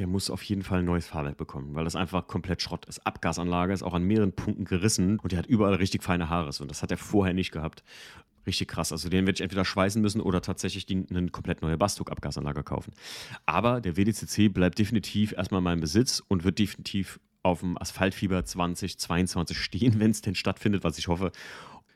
[0.00, 3.06] der muss auf jeden Fall ein neues Fahrwerk bekommen, weil das einfach komplett Schrott ist.
[3.06, 6.50] Abgasanlage ist auch an mehreren Punkten gerissen und der hat überall richtig feine Haare.
[6.58, 7.84] Und das hat er vorher nicht gehabt.
[8.46, 8.92] Richtig krass.
[8.92, 12.94] Also den werde ich entweder schweißen müssen oder tatsächlich die, eine komplett neue Bastuk-Abgasanlage kaufen.
[13.44, 18.42] Aber der WDCC bleibt definitiv erstmal in meinem Besitz und wird definitiv auf dem Asphaltfieber
[18.42, 21.30] 2022 stehen, wenn es denn stattfindet, was ich hoffe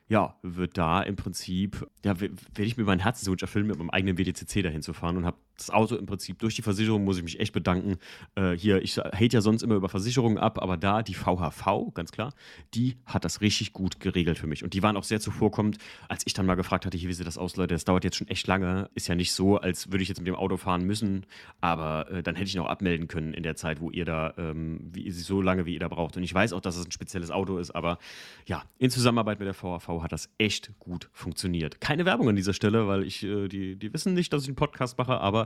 [0.07, 4.17] ja, wird da im Prinzip, ja, werde ich mir meinen Herzenswunsch erfüllen, mit meinem eigenen
[4.17, 7.23] WDCC dahin zu fahren und habe das Auto im Prinzip durch die Versicherung, muss ich
[7.23, 7.97] mich echt bedanken.
[8.35, 12.11] Äh, hier, ich hate ja sonst immer über Versicherungen ab, aber da die VHV, ganz
[12.11, 12.33] klar,
[12.73, 14.63] die hat das richtig gut geregelt für mich.
[14.63, 15.77] Und die waren auch sehr zuvorkommend,
[16.09, 18.17] als ich dann mal gefragt hatte, hier, wie sieht das aus, Leute, das dauert jetzt
[18.17, 18.89] schon echt lange.
[18.95, 21.25] Ist ja nicht so, als würde ich jetzt mit dem Auto fahren müssen,
[21.61, 24.89] aber äh, dann hätte ich noch abmelden können in der Zeit, wo ihr da, ähm,
[24.91, 26.17] wie, so lange wie ihr da braucht.
[26.17, 27.97] Und ich weiß auch, dass es ein spezielles Auto ist, aber
[28.45, 31.79] ja, in Zusammenarbeit mit der VHV hat das echt gut funktioniert.
[31.81, 34.55] Keine Werbung an dieser Stelle, weil ich, äh, die, die wissen nicht, dass ich einen
[34.55, 35.44] Podcast mache, aber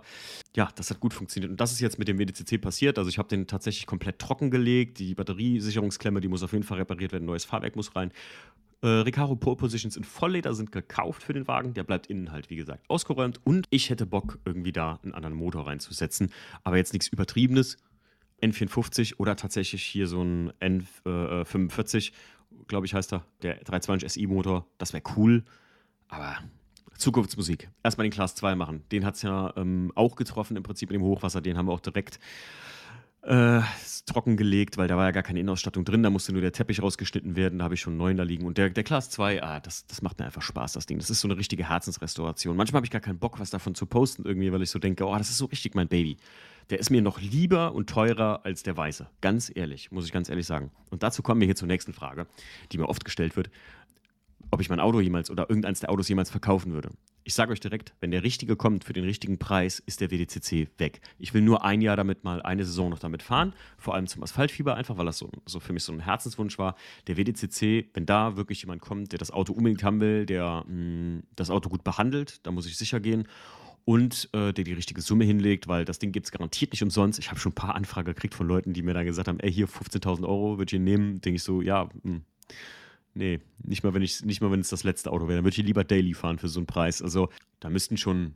[0.56, 1.52] ja, das hat gut funktioniert.
[1.52, 2.98] Und das ist jetzt mit dem WDCC passiert.
[2.98, 5.00] Also ich habe den tatsächlich komplett trocken gelegt.
[5.00, 7.26] Die Batteriesicherungsklemme, die muss auf jeden Fall repariert werden.
[7.26, 8.12] Neues Fahrwerk muss rein.
[8.82, 11.74] Äh, Recaro Pole Positions in Vollleder sind gekauft für den Wagen.
[11.74, 13.40] Der bleibt innen halt, wie gesagt, ausgeräumt.
[13.44, 16.32] Und ich hätte Bock, irgendwie da einen anderen Motor reinzusetzen.
[16.64, 17.78] Aber jetzt nichts Übertriebenes.
[18.42, 22.14] N54 oder tatsächlich hier so ein N45
[22.68, 24.66] glaube ich, heißt er, der 320 SI-Motor.
[24.78, 25.44] Das wäre cool.
[26.08, 26.38] Aber
[27.00, 27.70] Zukunftsmusik.
[27.84, 28.84] Erstmal den Class 2 machen.
[28.92, 31.42] Den hat es ja ähm, auch getroffen im Prinzip in dem Hochwasser.
[31.42, 32.20] Den haben wir auch direkt
[33.22, 33.62] äh,
[34.06, 36.04] trocken weil da war ja gar keine Innenausstattung drin.
[36.04, 37.60] Da musste nur der Teppich rausgeschnitten werden.
[37.60, 38.46] Da habe ich schon neun da liegen.
[38.46, 40.98] Und der, der Class 2, ah, das, das macht mir einfach Spaß, das Ding.
[41.00, 42.56] Das ist so eine richtige Herzensrestauration.
[42.56, 45.06] Manchmal habe ich gar keinen Bock, was davon zu posten irgendwie, weil ich so denke,
[45.06, 46.18] oh, das ist so richtig mein Baby.
[46.70, 49.08] Der ist mir noch lieber und teurer als der Weiße.
[49.22, 50.72] Ganz ehrlich, muss ich ganz ehrlich sagen.
[50.92, 52.28] Und dazu kommen wir hier zur nächsten Frage,
[52.72, 53.50] die mir oft gestellt wird
[54.52, 56.90] ob ich mein Auto jemals oder irgendeins der Autos jemals verkaufen würde.
[57.24, 60.70] Ich sage euch direkt, wenn der richtige kommt für den richtigen Preis, ist der WDCC
[60.78, 61.02] weg.
[61.20, 64.24] Ich will nur ein Jahr damit mal eine Saison noch damit fahren, vor allem zum
[64.24, 66.76] Asphaltfieber einfach, weil das so, so für mich so ein Herzenswunsch war.
[67.08, 70.74] Der WDCC, wenn da wirklich jemand kommt, der das Auto unbedingt haben will, der mh,
[70.74, 73.28] mm, das Auto gut behandelt, da muss ich sicher gehen
[73.86, 77.20] und äh, der die richtige Summe hinlegt, weil das Ding gibt es garantiert nicht umsonst.
[77.20, 79.52] Ich habe schon ein paar Anfragen gekriegt von Leuten, die mir dann gesagt haben, ey,
[79.52, 81.22] hier 15.000 Euro würde ich ihn nehmen.
[81.22, 82.22] Denke ich so, ja, mh, mm,
[83.14, 85.38] Nee, nicht mal, wenn ich, nicht mal, wenn es das letzte Auto wäre.
[85.38, 87.02] Dann würde ich lieber Daily fahren für so einen Preis.
[87.02, 88.36] Also, da müssten schon,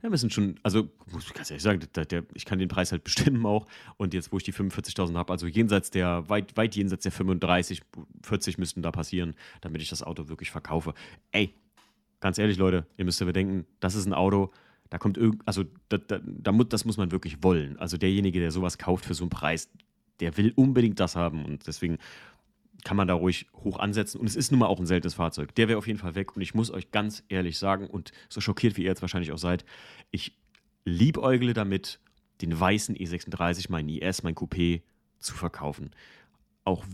[0.00, 2.92] da müssen schon, also, muss ich ganz ehrlich sagen, der, der, ich kann den Preis
[2.92, 3.66] halt bestimmen auch.
[3.96, 7.82] Und jetzt, wo ich die 45.000 habe, also jenseits der, weit, weit jenseits der 35,
[8.22, 10.94] 40 müssten da passieren, damit ich das Auto wirklich verkaufe.
[11.32, 11.54] Ey,
[12.20, 14.52] ganz ehrlich, Leute, ihr müsst ja bedenken, das ist ein Auto,
[14.90, 17.76] da kommt irgend, also, da, da, das muss man wirklich wollen.
[17.78, 19.68] Also, derjenige, der sowas kauft für so einen Preis,
[20.20, 21.44] der will unbedingt das haben.
[21.44, 21.98] Und deswegen
[22.84, 24.20] kann man da ruhig hoch ansetzen.
[24.20, 25.54] Und es ist nun mal auch ein seltenes Fahrzeug.
[25.54, 26.36] Der wäre auf jeden Fall weg.
[26.36, 29.38] Und ich muss euch ganz ehrlich sagen, und so schockiert wie ihr jetzt wahrscheinlich auch
[29.38, 29.64] seid,
[30.10, 30.36] ich
[30.84, 32.00] liebäugle damit,
[32.40, 34.82] den weißen E36, mein IS, mein Coupé
[35.18, 35.90] zu verkaufen.
[36.64, 36.84] Auch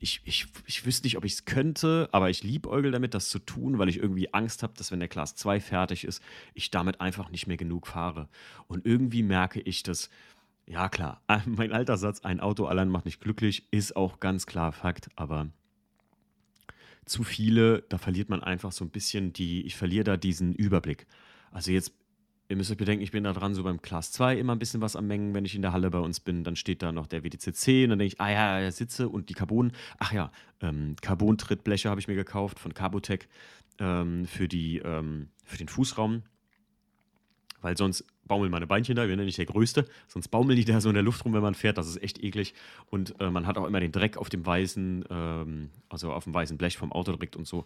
[0.00, 3.38] ich, ich, ich wüsste nicht, ob ich es könnte, aber ich liebäugel damit, das zu
[3.38, 6.22] tun, weil ich irgendwie Angst habe, dass wenn der Class 2 fertig ist,
[6.54, 8.28] ich damit einfach nicht mehr genug fahre.
[8.68, 10.08] Und irgendwie merke ich, dass
[10.68, 11.22] ja, klar.
[11.46, 15.48] Mein alter Satz, ein Auto allein macht nicht glücklich, ist auch ganz klar Fakt, aber
[17.04, 21.06] zu viele, da verliert man einfach so ein bisschen die, ich verliere da diesen Überblick.
[21.50, 21.94] Also jetzt
[22.48, 24.80] ihr müsst euch bedenken, ich bin da dran so beim Class 2 immer ein bisschen
[24.80, 26.44] was am Mengen, wenn ich in der Halle bei uns bin.
[26.44, 29.28] Dann steht da noch der WDCC und dann denke ich, ah ja, ja, Sitze und
[29.28, 29.72] die Carbon.
[29.98, 33.28] Ach ja, ähm, Carbon-Trittbleche habe ich mir gekauft von Carbotec
[33.78, 36.22] ähm, für, die, ähm, für den Fußraum.
[37.60, 40.80] Weil sonst baumeln meine Beinchen da, ich bin nicht der Größte, sonst baumeln die da
[40.80, 42.54] so in der Luft rum, wenn man fährt, das ist echt eklig.
[42.90, 46.34] Und äh, man hat auch immer den Dreck auf dem weißen, ähm, also auf dem
[46.34, 47.64] weißen Blech vom Auto direkt und so.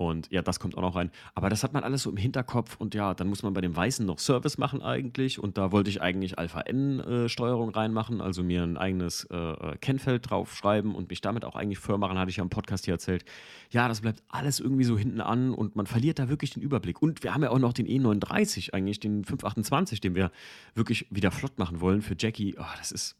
[0.00, 1.10] Und ja, das kommt auch noch rein.
[1.34, 3.76] Aber das hat man alles so im Hinterkopf und ja, dann muss man bei dem
[3.76, 5.38] Weißen noch Service machen eigentlich.
[5.38, 10.30] Und da wollte ich eigentlich Alpha-N-Steuerung äh, reinmachen, also mir ein eigenes äh, äh, Kennfeld
[10.30, 13.26] draufschreiben und mich damit auch eigentlich firm machen, hatte ich ja im Podcast hier erzählt.
[13.68, 17.02] Ja, das bleibt alles irgendwie so hinten an und man verliert da wirklich den Überblick.
[17.02, 20.30] Und wir haben ja auch noch den E39 eigentlich, den 528, den wir
[20.74, 22.56] wirklich wieder flott machen wollen für Jackie.
[22.58, 23.16] Oh, das ist,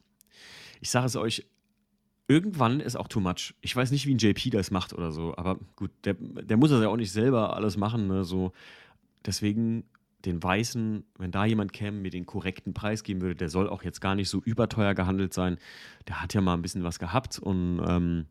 [0.80, 1.46] ich sage es euch,
[2.28, 3.54] irgendwann ist auch too much.
[3.60, 6.70] Ich weiß nicht, wie ein JP das macht oder so, aber gut, der, der muss
[6.70, 8.06] das ja auch nicht selber alles machen.
[8.06, 8.24] Ne?
[8.24, 8.52] So,
[9.24, 9.84] deswegen
[10.24, 13.82] den Weißen, wenn da jemand käme, mir den korrekten Preis geben würde, der soll auch
[13.82, 15.58] jetzt gar nicht so überteuer gehandelt sein.
[16.08, 18.26] Der hat ja mal ein bisschen was gehabt und ähm,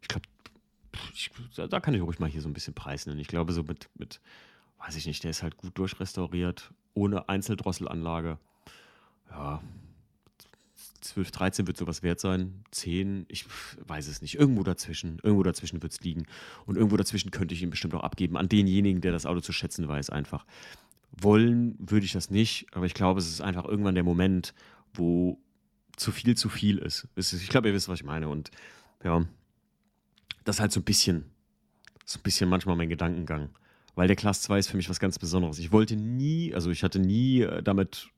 [0.00, 0.26] ich glaube,
[1.68, 3.20] da kann ich ruhig mal hier so ein bisschen Preis nennen.
[3.20, 4.20] Ich glaube, so mit, mit,
[4.78, 8.38] weiß ich nicht, der ist halt gut durchrestauriert, ohne Einzeldrosselanlage.
[9.30, 9.62] Ja,
[11.00, 12.64] 12, 13 wird sowas wert sein.
[12.70, 13.46] 10, ich
[13.86, 14.34] weiß es nicht.
[14.34, 15.18] Irgendwo dazwischen.
[15.22, 16.26] Irgendwo dazwischen wird es liegen.
[16.66, 19.52] Und irgendwo dazwischen könnte ich ihn bestimmt auch abgeben an denjenigen, der das Auto zu
[19.52, 20.44] schätzen weiß, einfach.
[21.12, 24.54] Wollen würde ich das nicht, aber ich glaube, es ist einfach irgendwann der Moment,
[24.92, 25.38] wo
[25.96, 27.08] zu viel zu viel ist.
[27.16, 28.28] Ich glaube, ihr wisst, was ich meine.
[28.28, 28.50] Und
[29.02, 29.24] ja,
[30.44, 31.24] das ist halt so ein bisschen,
[32.04, 33.50] so ein bisschen manchmal mein Gedankengang.
[33.94, 35.58] Weil der Class 2 ist für mich was ganz Besonderes.
[35.58, 38.10] Ich wollte nie, also ich hatte nie äh, damit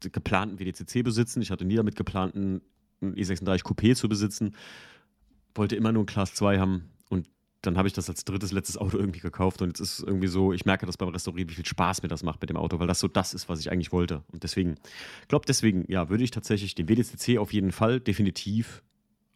[0.00, 1.42] geplanten WDCC besitzen.
[1.42, 2.62] Ich hatte nie damit geplant, einen
[3.02, 4.54] E36 Coupé zu besitzen.
[5.54, 7.28] Wollte immer nur ein Class 2 haben und
[7.62, 10.52] dann habe ich das als drittes, letztes Auto irgendwie gekauft und jetzt ist irgendwie so,
[10.52, 12.86] ich merke das beim Restaurieren, wie viel Spaß mir das macht mit dem Auto, weil
[12.86, 14.22] das so das ist, was ich eigentlich wollte.
[14.32, 14.76] Und deswegen,
[15.26, 18.82] glaube, deswegen, ja, würde ich tatsächlich den WDCC auf jeden Fall, definitiv.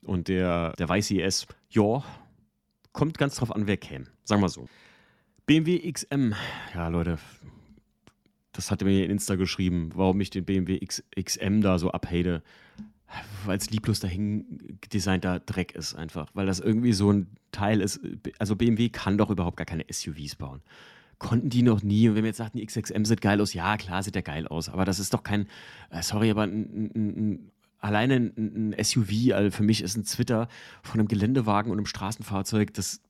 [0.05, 2.05] Und der, der weiße ES, ja,
[2.93, 4.07] kommt ganz drauf an, wer käme.
[4.25, 4.69] Sagen wir so.
[5.47, 6.35] BMW XM,
[6.75, 7.19] ja, Leute,
[8.53, 12.43] das hatte mir in Insta geschrieben, warum ich den BMW X, XM da so abhate.
[13.45, 16.29] Weil es lieblos dahin designter Dreck ist einfach.
[16.35, 18.01] Weil das irgendwie so ein Teil ist.
[18.39, 20.63] Also BMW kann doch überhaupt gar keine SUVs bauen.
[21.19, 22.09] Konnten die noch nie.
[22.09, 24.47] Und wenn wir jetzt sagten, die XXM sieht geil aus, ja, klar sieht der geil
[24.47, 24.71] aus.
[24.71, 25.47] Aber das ist doch kein,
[25.91, 30.49] äh, sorry, aber ein, ein, ein, alleine ein, SUV, also für mich ist ein Twitter
[30.83, 33.03] von einem Geländewagen und einem Straßenfahrzeug, das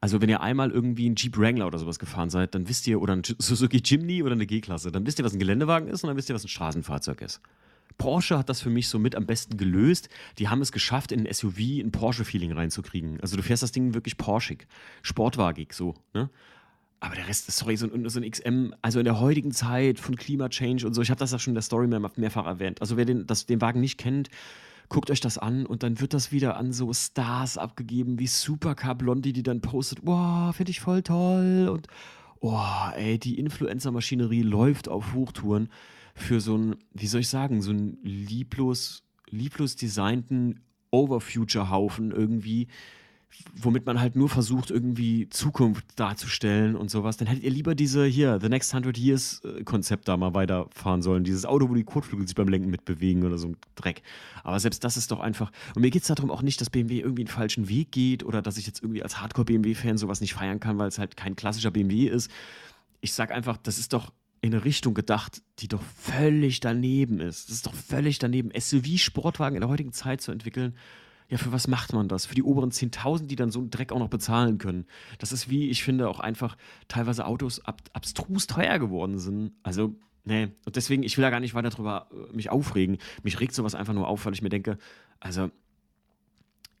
[0.00, 3.00] also wenn ihr einmal irgendwie einen Jeep Wrangler oder sowas gefahren seid, dann wisst ihr,
[3.00, 6.08] oder ein Suzuki Jimny oder eine G-Klasse, dann wisst ihr, was ein Geländewagen ist und
[6.08, 7.40] dann wisst ihr, was ein Straßenfahrzeug ist.
[7.96, 10.08] Porsche hat das für mich so mit am besten gelöst.
[10.38, 13.20] Die haben es geschafft, in ein SUV ein Porsche-Feeling reinzukriegen.
[13.20, 14.66] Also du fährst das Ding wirklich Porschig,
[15.02, 16.28] sportwagig so, ne?
[17.00, 20.16] Aber der Rest, sorry, so ein, so ein XM, also in der heutigen Zeit von
[20.16, 22.80] Klimachange und so, ich habe das ja schon in der Story mehr, mehrfach erwähnt.
[22.80, 24.30] Also wer den, das, den Wagen nicht kennt,
[24.94, 28.94] guckt euch das an und dann wird das wieder an so Stars abgegeben wie Supercar
[28.94, 31.68] Blondie, die dann postet, wow, finde ich voll toll.
[31.68, 31.88] Und
[32.38, 32.62] oh,
[32.94, 35.68] ey, die Influencer-Maschinerie läuft auf Hochtouren
[36.14, 40.60] für so einen, wie soll ich sagen, so einen lieblos, lieblos designten
[40.92, 42.68] Overfuture-Haufen irgendwie,
[43.56, 48.04] womit man halt nur versucht, irgendwie Zukunft darzustellen und sowas, dann hättet ihr lieber diese
[48.04, 51.24] hier, The Next 100 Years äh, Konzept da mal weiterfahren sollen.
[51.24, 54.02] Dieses Auto, wo die Kotflügel sich beim Lenken mitbewegen oder so ein Dreck.
[54.42, 55.52] Aber selbst das ist doch einfach.
[55.74, 58.42] Und mir geht es darum auch nicht, dass BMW irgendwie einen falschen Weg geht oder
[58.42, 61.70] dass ich jetzt irgendwie als Hardcore-BMW-Fan sowas nicht feiern kann, weil es halt kein klassischer
[61.70, 62.30] BMW ist.
[63.00, 67.48] Ich sag einfach, das ist doch in eine Richtung gedacht, die doch völlig daneben ist.
[67.48, 70.74] Das ist doch völlig daneben, SUV-Sportwagen in der heutigen Zeit zu entwickeln
[71.28, 72.26] ja, für was macht man das?
[72.26, 74.86] Für die oberen 10.000, die dann so einen Dreck auch noch bezahlen können.
[75.18, 76.56] Das ist wie, ich finde, auch einfach
[76.86, 79.52] teilweise Autos ab, abstrus teuer geworden sind.
[79.62, 80.48] Also, nee.
[80.66, 82.98] Und deswegen, ich will da gar nicht weiter drüber äh, mich aufregen.
[83.22, 84.76] Mich regt sowas einfach nur auf, weil ich mir denke,
[85.18, 85.50] also,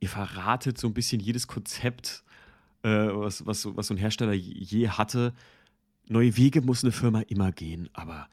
[0.00, 2.22] ihr verratet so ein bisschen jedes Konzept,
[2.82, 5.32] äh, was, was, was so ein Hersteller je hatte.
[6.06, 8.28] Neue Wege muss eine Firma immer gehen, aber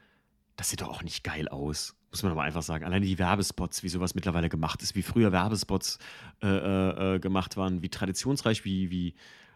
[0.56, 1.96] das sieht doch auch nicht geil aus.
[2.12, 2.84] Muss man aber einfach sagen.
[2.84, 5.98] Alleine die Werbespots, wie sowas mittlerweile gemacht ist, wie früher Werbespots
[6.42, 9.14] äh, äh, äh, gemacht waren, wie traditionsreich, wie, wie,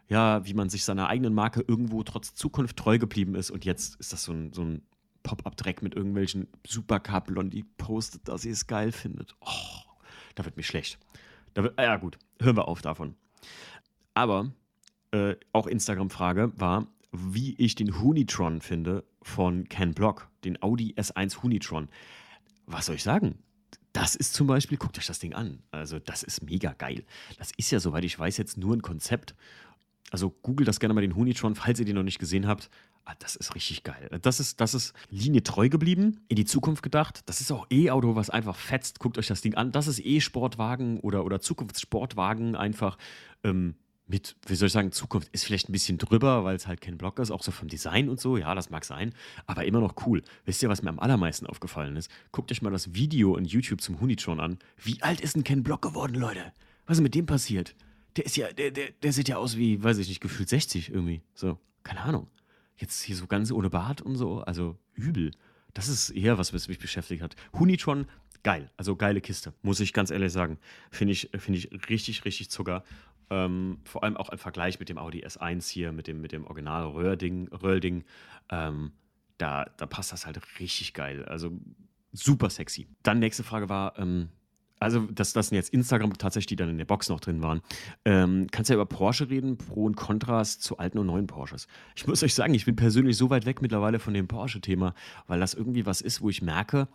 [0.09, 3.51] ja, wie man sich seiner eigenen Marke irgendwo trotz Zukunft treu geblieben ist.
[3.51, 4.81] Und jetzt ist das so ein, so ein
[5.23, 9.37] Pop-Up-Dreck mit irgendwelchen Supercar-Blondie postet, dass sie es geil findet.
[9.41, 9.93] Oh,
[10.35, 10.99] da wird mir schlecht.
[11.53, 13.17] Da wird, ja, gut, hören wir auf davon.
[14.15, 14.51] Aber
[15.11, 21.43] äh, auch Instagram-Frage war, wie ich den Hunitron finde von Ken Block, den Audi S1
[21.43, 21.89] Hunitron
[22.67, 23.39] was soll ich sagen?
[23.93, 25.63] Das ist zum Beispiel, guckt euch das Ding an.
[25.71, 27.05] Also, das ist mega geil.
[27.39, 29.35] Das ist ja, soweit ich weiß, jetzt nur ein Konzept.
[30.11, 32.69] Also, googelt das gerne mal den Hunitron, falls ihr den noch nicht gesehen habt.
[33.07, 34.11] Ah, das ist richtig geil.
[34.21, 37.23] Das ist, das ist Linie treu geblieben, in die Zukunft gedacht.
[37.27, 38.99] Das ist auch E-Auto, was einfach fetzt.
[38.99, 39.71] Guckt euch das Ding an.
[39.71, 42.99] Das ist E-Sportwagen oder, oder Zukunftssportwagen einfach
[43.45, 46.81] ähm, mit, wie soll ich sagen, Zukunft ist vielleicht ein bisschen drüber, weil es halt
[46.81, 48.37] kein Block ist, auch so vom Design und so.
[48.37, 49.13] Ja, das mag sein,
[49.47, 50.23] aber immer noch cool.
[50.45, 52.11] Wisst ihr, was mir am allermeisten aufgefallen ist?
[52.31, 54.59] Guckt euch mal das Video in YouTube zum Hunitron an.
[54.83, 56.53] Wie alt ist denn Ken Block geworden, Leute?
[56.87, 57.75] Was ist mit dem passiert?
[58.17, 60.91] Der ist ja, der, der, der sieht ja aus wie, weiß ich nicht, gefühlt 60
[60.91, 61.23] irgendwie.
[61.35, 62.29] So, keine Ahnung.
[62.77, 65.33] Jetzt hier so ganz ohne Bart und so, also übel.
[65.75, 67.35] Das ist eher was, was mich beschäftigt hat.
[67.53, 68.07] Hunitron,
[68.43, 68.71] geil.
[68.77, 70.59] Also geile Kiste, muss ich ganz ehrlich sagen.
[70.91, 72.85] Finde ich, find ich richtig, richtig Zucker.
[73.29, 76.45] Ähm, vor allem auch im Vergleich mit dem Audi S1 hier, mit dem, mit dem
[76.45, 78.05] Original Röhrding, Röhrding
[78.51, 78.93] ähm,
[79.39, 81.25] da, da passt das halt richtig geil.
[81.25, 81.53] Also
[82.13, 82.87] super sexy.
[83.03, 84.29] Dann nächste Frage war, ähm,
[84.79, 87.63] also das, das sind jetzt Instagram tatsächlich, die dann in der Box noch drin waren.
[88.05, 91.67] Ähm, kannst ja über Porsche reden, Pro und Kontras zu alten und neuen Porsches.
[91.95, 94.95] Ich muss euch sagen, ich bin persönlich so weit weg mittlerweile von dem Porsche-Thema,
[95.27, 96.89] weil das irgendwie was ist, wo ich merke,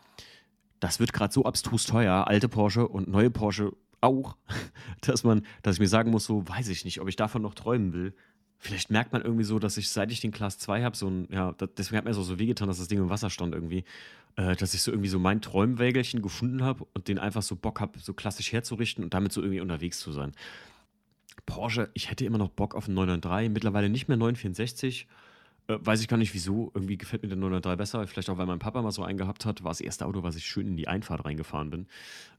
[0.80, 4.36] das wird gerade so abstrus teuer, alte Porsche und neue Porsche auch,
[5.02, 7.54] dass man, dass ich mir sagen muss, so weiß ich nicht, ob ich davon noch
[7.54, 8.14] träumen will.
[8.58, 11.28] Vielleicht merkt man irgendwie so, dass ich, seit ich den Class 2 habe, so ein,
[11.32, 13.86] ja, deswegen hat mir so, so wehgetan, dass das Ding im Wasser stand irgendwie,
[14.36, 17.80] äh, dass ich so irgendwie so mein Träumwägelchen gefunden habe und den einfach so Bock
[17.80, 20.34] habe, so klassisch herzurichten und damit so irgendwie unterwegs zu sein.
[21.48, 25.08] Porsche, ich hätte immer noch Bock auf einen 993, mittlerweile nicht mehr 964.
[25.68, 26.72] Äh, weiß ich gar nicht wieso.
[26.74, 28.08] Irgendwie gefällt mir der 993 besser.
[28.08, 29.64] Vielleicht auch, weil mein Papa mal so einen gehabt hat.
[29.64, 31.88] War das erste Auto, was ich schön in die Einfahrt reingefahren bin.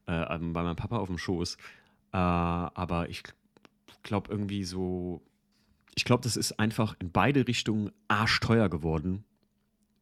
[0.06, 1.56] Äh, bei meinem Papa auf dem Schoß.
[2.12, 3.22] Äh, aber ich
[4.02, 5.22] glaube irgendwie so
[5.94, 9.24] ich glaube, das ist einfach in beide Richtungen arschteuer geworden,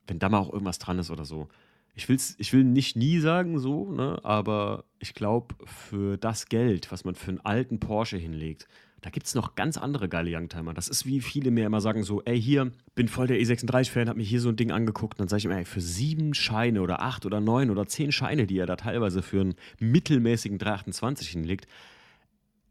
[0.06, 1.48] wenn da mal auch irgendwas dran ist oder so.
[1.94, 6.92] Ich, will's, ich will nicht nie sagen so, ne, aber ich glaube, für das Geld,
[6.92, 8.68] was man für einen alten Porsche hinlegt,
[9.02, 10.74] da gibt es noch ganz andere geile Youngtimer.
[10.74, 14.16] Das ist wie viele mir immer sagen so, ey, hier, bin voll der E36-Fan, hab
[14.16, 15.14] mir hier so ein Ding angeguckt.
[15.14, 18.12] Und dann sage ich immer, ey, für sieben Scheine oder acht oder neun oder zehn
[18.12, 21.66] Scheine, die er da teilweise für einen mittelmäßigen 328 hinlegt,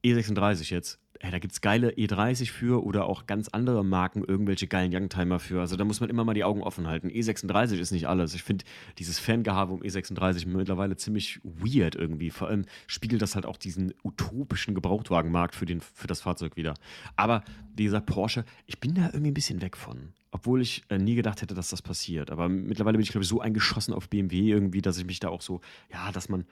[0.04, 4.68] E36 jetzt, Ey, da gibt es geile E30 für oder auch ganz andere Marken, irgendwelche
[4.68, 5.60] geilen Youngtimer für.
[5.60, 7.10] Also da muss man immer mal die Augen offen halten.
[7.10, 8.34] E36 ist nicht alles.
[8.34, 8.64] Ich finde
[9.00, 12.30] dieses Fangehabe um E36 mittlerweile ziemlich weird irgendwie.
[12.30, 16.74] Vor allem spiegelt das halt auch diesen utopischen Gebrauchtwagenmarkt für, den, für das Fahrzeug wieder.
[17.18, 17.44] Aber
[17.76, 20.14] wie gesagt, Porsche, ich bin da irgendwie ein bisschen weg von.
[20.32, 22.32] Obwohl ich äh, nie gedacht hätte, dass das passiert.
[22.32, 25.28] Aber mittlerweile bin ich, glaube ich, so eingeschossen auf BMW irgendwie, dass ich mich da
[25.28, 25.60] auch so,
[25.92, 26.46] ja, dass man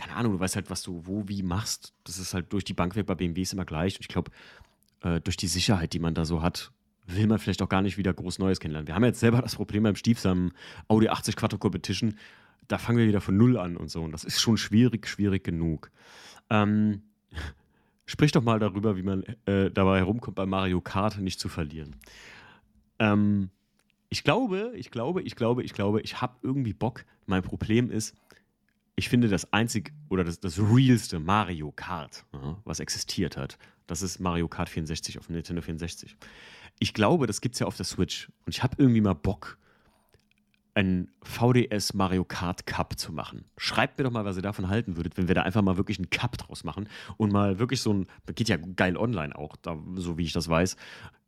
[0.00, 1.92] keine Ahnung, du weißt halt, was du wo, wie machst.
[2.04, 3.96] Das ist halt durch die Bank weg bei BMWs immer gleich.
[3.96, 4.30] Und ich glaube,
[5.02, 6.72] äh, durch die Sicherheit, die man da so hat,
[7.06, 8.86] will man vielleicht auch gar nicht wieder groß Neues kennenlernen.
[8.86, 10.52] Wir haben jetzt selber das Problem beim stiefsamen
[10.88, 12.14] Audi 80 Quattro Competition.
[12.66, 14.02] Da fangen wir wieder von Null an und so.
[14.02, 15.90] Und das ist schon schwierig, schwierig genug.
[16.48, 17.02] Ähm,
[18.06, 21.96] sprich doch mal darüber, wie man äh, dabei herumkommt, bei Mario Kart nicht zu verlieren.
[22.98, 23.50] Ähm,
[24.08, 27.04] ich glaube, ich glaube, ich glaube, ich glaube, ich habe irgendwie Bock.
[27.26, 28.16] Mein Problem ist,
[29.00, 32.26] ich finde, das einzig oder das, das realste Mario Kart,
[32.64, 36.18] was existiert hat, das ist Mario Kart 64 auf Nintendo 64.
[36.80, 38.28] Ich glaube, das gibt es ja auf der Switch.
[38.44, 39.56] Und ich habe irgendwie mal Bock,
[40.74, 43.46] einen VDS Mario Kart Cup zu machen.
[43.56, 45.98] Schreibt mir doch mal, was ihr davon halten würdet, wenn wir da einfach mal wirklich
[45.98, 46.86] einen Cup draus machen
[47.16, 50.50] und mal wirklich so ein, geht ja geil online auch, da, so wie ich das
[50.50, 50.76] weiß,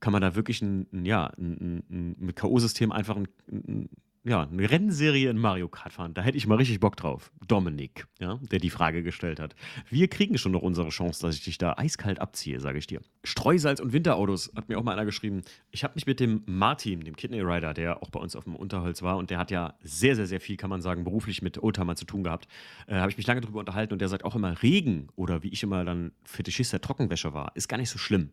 [0.00, 3.88] kann man da wirklich ein, ein ja, ein, ein, ein K.O.-System einfach ein, ein
[4.24, 6.14] ja, eine Rennserie in Mario Kart fahren.
[6.14, 7.32] Da hätte ich mal richtig Bock drauf.
[7.48, 9.56] Dominik, ja, der die Frage gestellt hat.
[9.90, 13.00] Wir kriegen schon noch unsere Chance, dass ich dich da eiskalt abziehe, sage ich dir.
[13.24, 15.42] Streusalz und Winterautos hat mir auch mal einer geschrieben.
[15.72, 18.54] Ich habe mich mit dem Martin, dem Kidney Rider, der auch bei uns auf dem
[18.54, 21.60] Unterholz war und der hat ja sehr, sehr, sehr viel, kann man sagen, beruflich mit
[21.60, 22.46] Oldtimer zu tun gehabt,
[22.86, 25.48] äh, habe ich mich lange darüber unterhalten und der sagt auch immer, Regen oder wie
[25.48, 28.30] ich immer dann Fetischist der Trockenwäsche war, ist gar nicht so schlimm.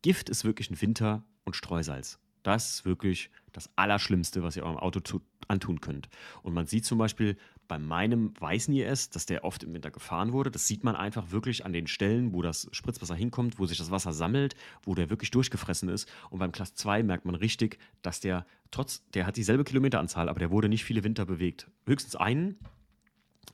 [0.00, 2.18] Gift ist wirklich ein Winter und Streusalz.
[2.46, 5.00] Das ist wirklich das Allerschlimmste, was ihr eurem Auto
[5.48, 6.08] antun könnt.
[6.42, 10.32] Und man sieht zum Beispiel bei meinem weißen IS, dass der oft im Winter gefahren
[10.32, 10.52] wurde.
[10.52, 13.90] Das sieht man einfach wirklich an den Stellen, wo das Spritzwasser hinkommt, wo sich das
[13.90, 14.54] Wasser sammelt,
[14.84, 16.08] wo der wirklich durchgefressen ist.
[16.30, 20.38] Und beim Class 2 merkt man richtig, dass der trotz, der hat dieselbe Kilometeranzahl, aber
[20.38, 21.68] der wurde nicht viele Winter bewegt.
[21.84, 22.60] Höchstens einen,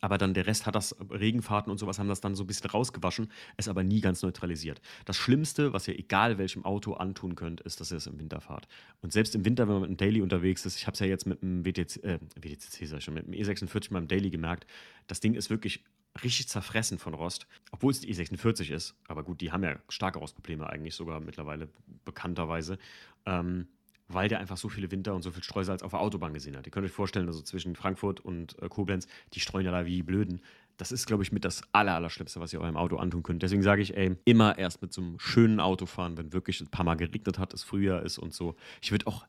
[0.00, 2.70] aber dann der Rest hat das, Regenfahrten und sowas haben das dann so ein bisschen
[2.70, 4.80] rausgewaschen, es aber nie ganz neutralisiert.
[5.04, 8.40] Das Schlimmste, was ihr egal welchem Auto antun könnt, ist, dass ihr es im Winter
[8.40, 8.68] fahrt.
[9.00, 11.06] Und selbst im Winter, wenn man mit einem Daily unterwegs ist, ich habe es ja
[11.06, 14.66] jetzt mit dem WTC, äh, WTC sag ich schon, mit dem E46 meinem Daily gemerkt,
[15.06, 15.84] das Ding ist wirklich
[16.22, 18.94] richtig zerfressen von Rost, obwohl es die E46 ist.
[19.08, 21.68] Aber gut, die haben ja starke Rostprobleme eigentlich sogar mittlerweile
[22.04, 22.78] bekannterweise.
[23.24, 23.68] Ähm,
[24.14, 26.66] weil der einfach so viele Winter und so viel Streusalz auf der Autobahn gesehen hat.
[26.66, 30.02] Ihr könnt euch vorstellen, also zwischen Frankfurt und äh, Koblenz, die streuen ja da wie
[30.02, 30.40] Blöden.
[30.76, 33.42] Das ist, glaube ich, mit das Allerallerschlimmste, was ihr eurem Auto antun könnt.
[33.42, 36.68] Deswegen sage ich, ey, immer erst mit so einem schönen Auto fahren, wenn wirklich ein
[36.68, 38.56] paar Mal geregnet hat, es Frühjahr ist und so.
[38.80, 39.26] Ich würde auch,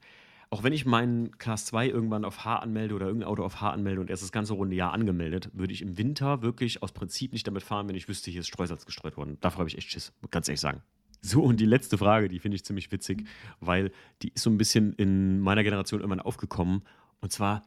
[0.49, 3.71] auch wenn ich meinen Class 2 irgendwann auf H anmelde oder irgendein Auto auf H
[3.71, 7.33] anmelde und erst das ganze runde Jahr angemeldet, würde ich im Winter wirklich aus Prinzip
[7.33, 9.37] nicht damit fahren, wenn ich wüsste, hier ist Streusalz gestreut worden.
[9.41, 10.81] Davor habe ich echt Schiss, ganz ehrlich sagen.
[11.25, 13.25] So, und die letzte Frage, die finde ich ziemlich witzig,
[13.61, 16.83] weil die ist so ein bisschen in meiner Generation irgendwann aufgekommen.
[17.21, 17.63] Und zwar,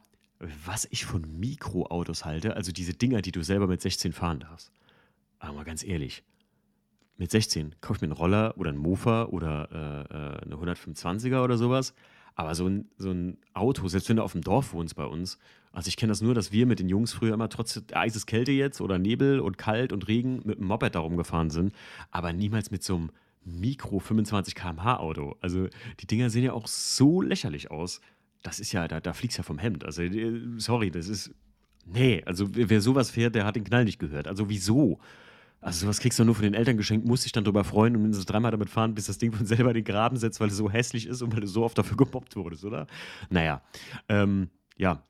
[0.65, 4.71] was ich von Mikroautos halte, also diese Dinger, die du selber mit 16 fahren darfst.
[5.39, 6.23] Aber mal ganz ehrlich,
[7.17, 11.43] mit 16 kaufe ich mir einen Roller oder einen Mofa oder äh, äh eine 125er
[11.43, 11.95] oder sowas.
[12.35, 15.39] Aber so ein, so ein Auto, selbst wenn du auf dem Dorf wohnst bei uns,
[15.71, 18.51] also ich kenne das nur, dass wir mit den Jungs früher immer trotz eises Kälte
[18.51, 21.73] jetzt oder Nebel und kalt und Regen mit dem Moped da rumgefahren sind,
[22.11, 23.11] aber niemals mit so einem
[23.47, 25.35] Mikro 25 km/h Auto.
[25.41, 25.67] Also
[25.99, 28.01] die Dinger sehen ja auch so lächerlich aus.
[28.43, 29.85] Das ist ja, da, da fliegst ja vom Hemd.
[29.85, 31.33] Also äh, sorry, das ist,
[31.85, 34.27] nee, also wer sowas fährt, der hat den Knall nicht gehört.
[34.27, 34.99] Also wieso?
[35.61, 38.03] Also sowas kriegst du nur von den Eltern geschenkt, musst dich dann drüber freuen und
[38.03, 40.69] mindestens dreimal damit fahren, bis das Ding von selber den Graben setzt, weil es so
[40.69, 42.85] hässlich ist und weil du so oft dafür gemobbt wurdest, oder?
[43.29, 43.61] Naja,
[44.07, 45.03] ähm, ja,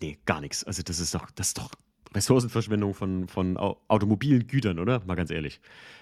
[0.00, 0.64] nee, gar nichts.
[0.64, 1.70] Also das ist doch, das ist doch
[2.14, 5.02] Ressourcenverschwendung von, von automobilen Gütern, oder?
[5.04, 5.60] Mal ganz ehrlich.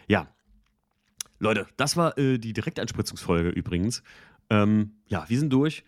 [0.08, 0.28] Ja,
[1.42, 4.04] Leute, das war äh, die Direkteinspritzungsfolge übrigens.
[4.48, 5.82] Ähm, ja, wir sind durch.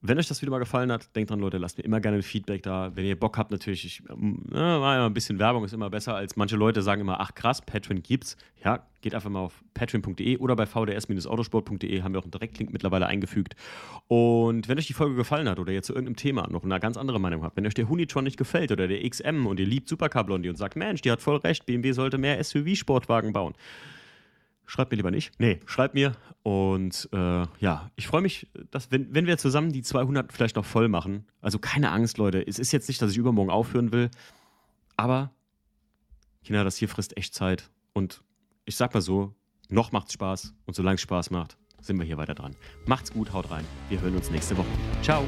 [0.00, 2.22] Wenn euch das Video mal gefallen hat, denkt dran, Leute, lasst mir immer gerne ein
[2.22, 2.90] Feedback da.
[2.94, 6.56] Wenn ihr Bock habt, natürlich, ich, äh, ein bisschen Werbung ist immer besser, als manche
[6.56, 8.38] Leute sagen immer, ach krass, Patreon gibt's.
[8.64, 13.06] Ja, geht einfach mal auf patreon.de oder bei vds-autosport.de haben wir auch einen Direktlink mittlerweile
[13.06, 13.56] eingefügt.
[14.08, 16.96] Und wenn euch die Folge gefallen hat oder ihr zu irgendeinem Thema noch eine ganz
[16.96, 19.90] andere Meinung habt, wenn euch der Hunitron nicht gefällt oder der XM und ihr liebt
[19.90, 23.54] Supercar Blondie und sagt, Mensch, die hat voll recht, BMW sollte mehr SUV-Sportwagen bauen
[24.66, 25.32] Schreibt mir lieber nicht.
[25.38, 26.12] Nee, schreibt mir.
[26.42, 30.64] Und äh, ja, ich freue mich, dass, wenn, wenn wir zusammen die 200 vielleicht noch
[30.64, 31.26] voll machen.
[31.40, 32.46] Also keine Angst, Leute.
[32.46, 34.10] Es ist jetzt nicht, dass ich übermorgen aufhören will.
[34.96, 35.32] Aber,
[36.44, 37.70] Kinder, das hier frisst echt Zeit.
[37.92, 38.22] Und
[38.64, 39.34] ich sag mal so,
[39.68, 40.54] noch macht's Spaß.
[40.66, 42.56] Und solange es Spaß macht, sind wir hier weiter dran.
[42.86, 43.64] Macht's gut, haut rein.
[43.88, 44.68] Wir hören uns nächste Woche.
[45.02, 45.24] Ciao.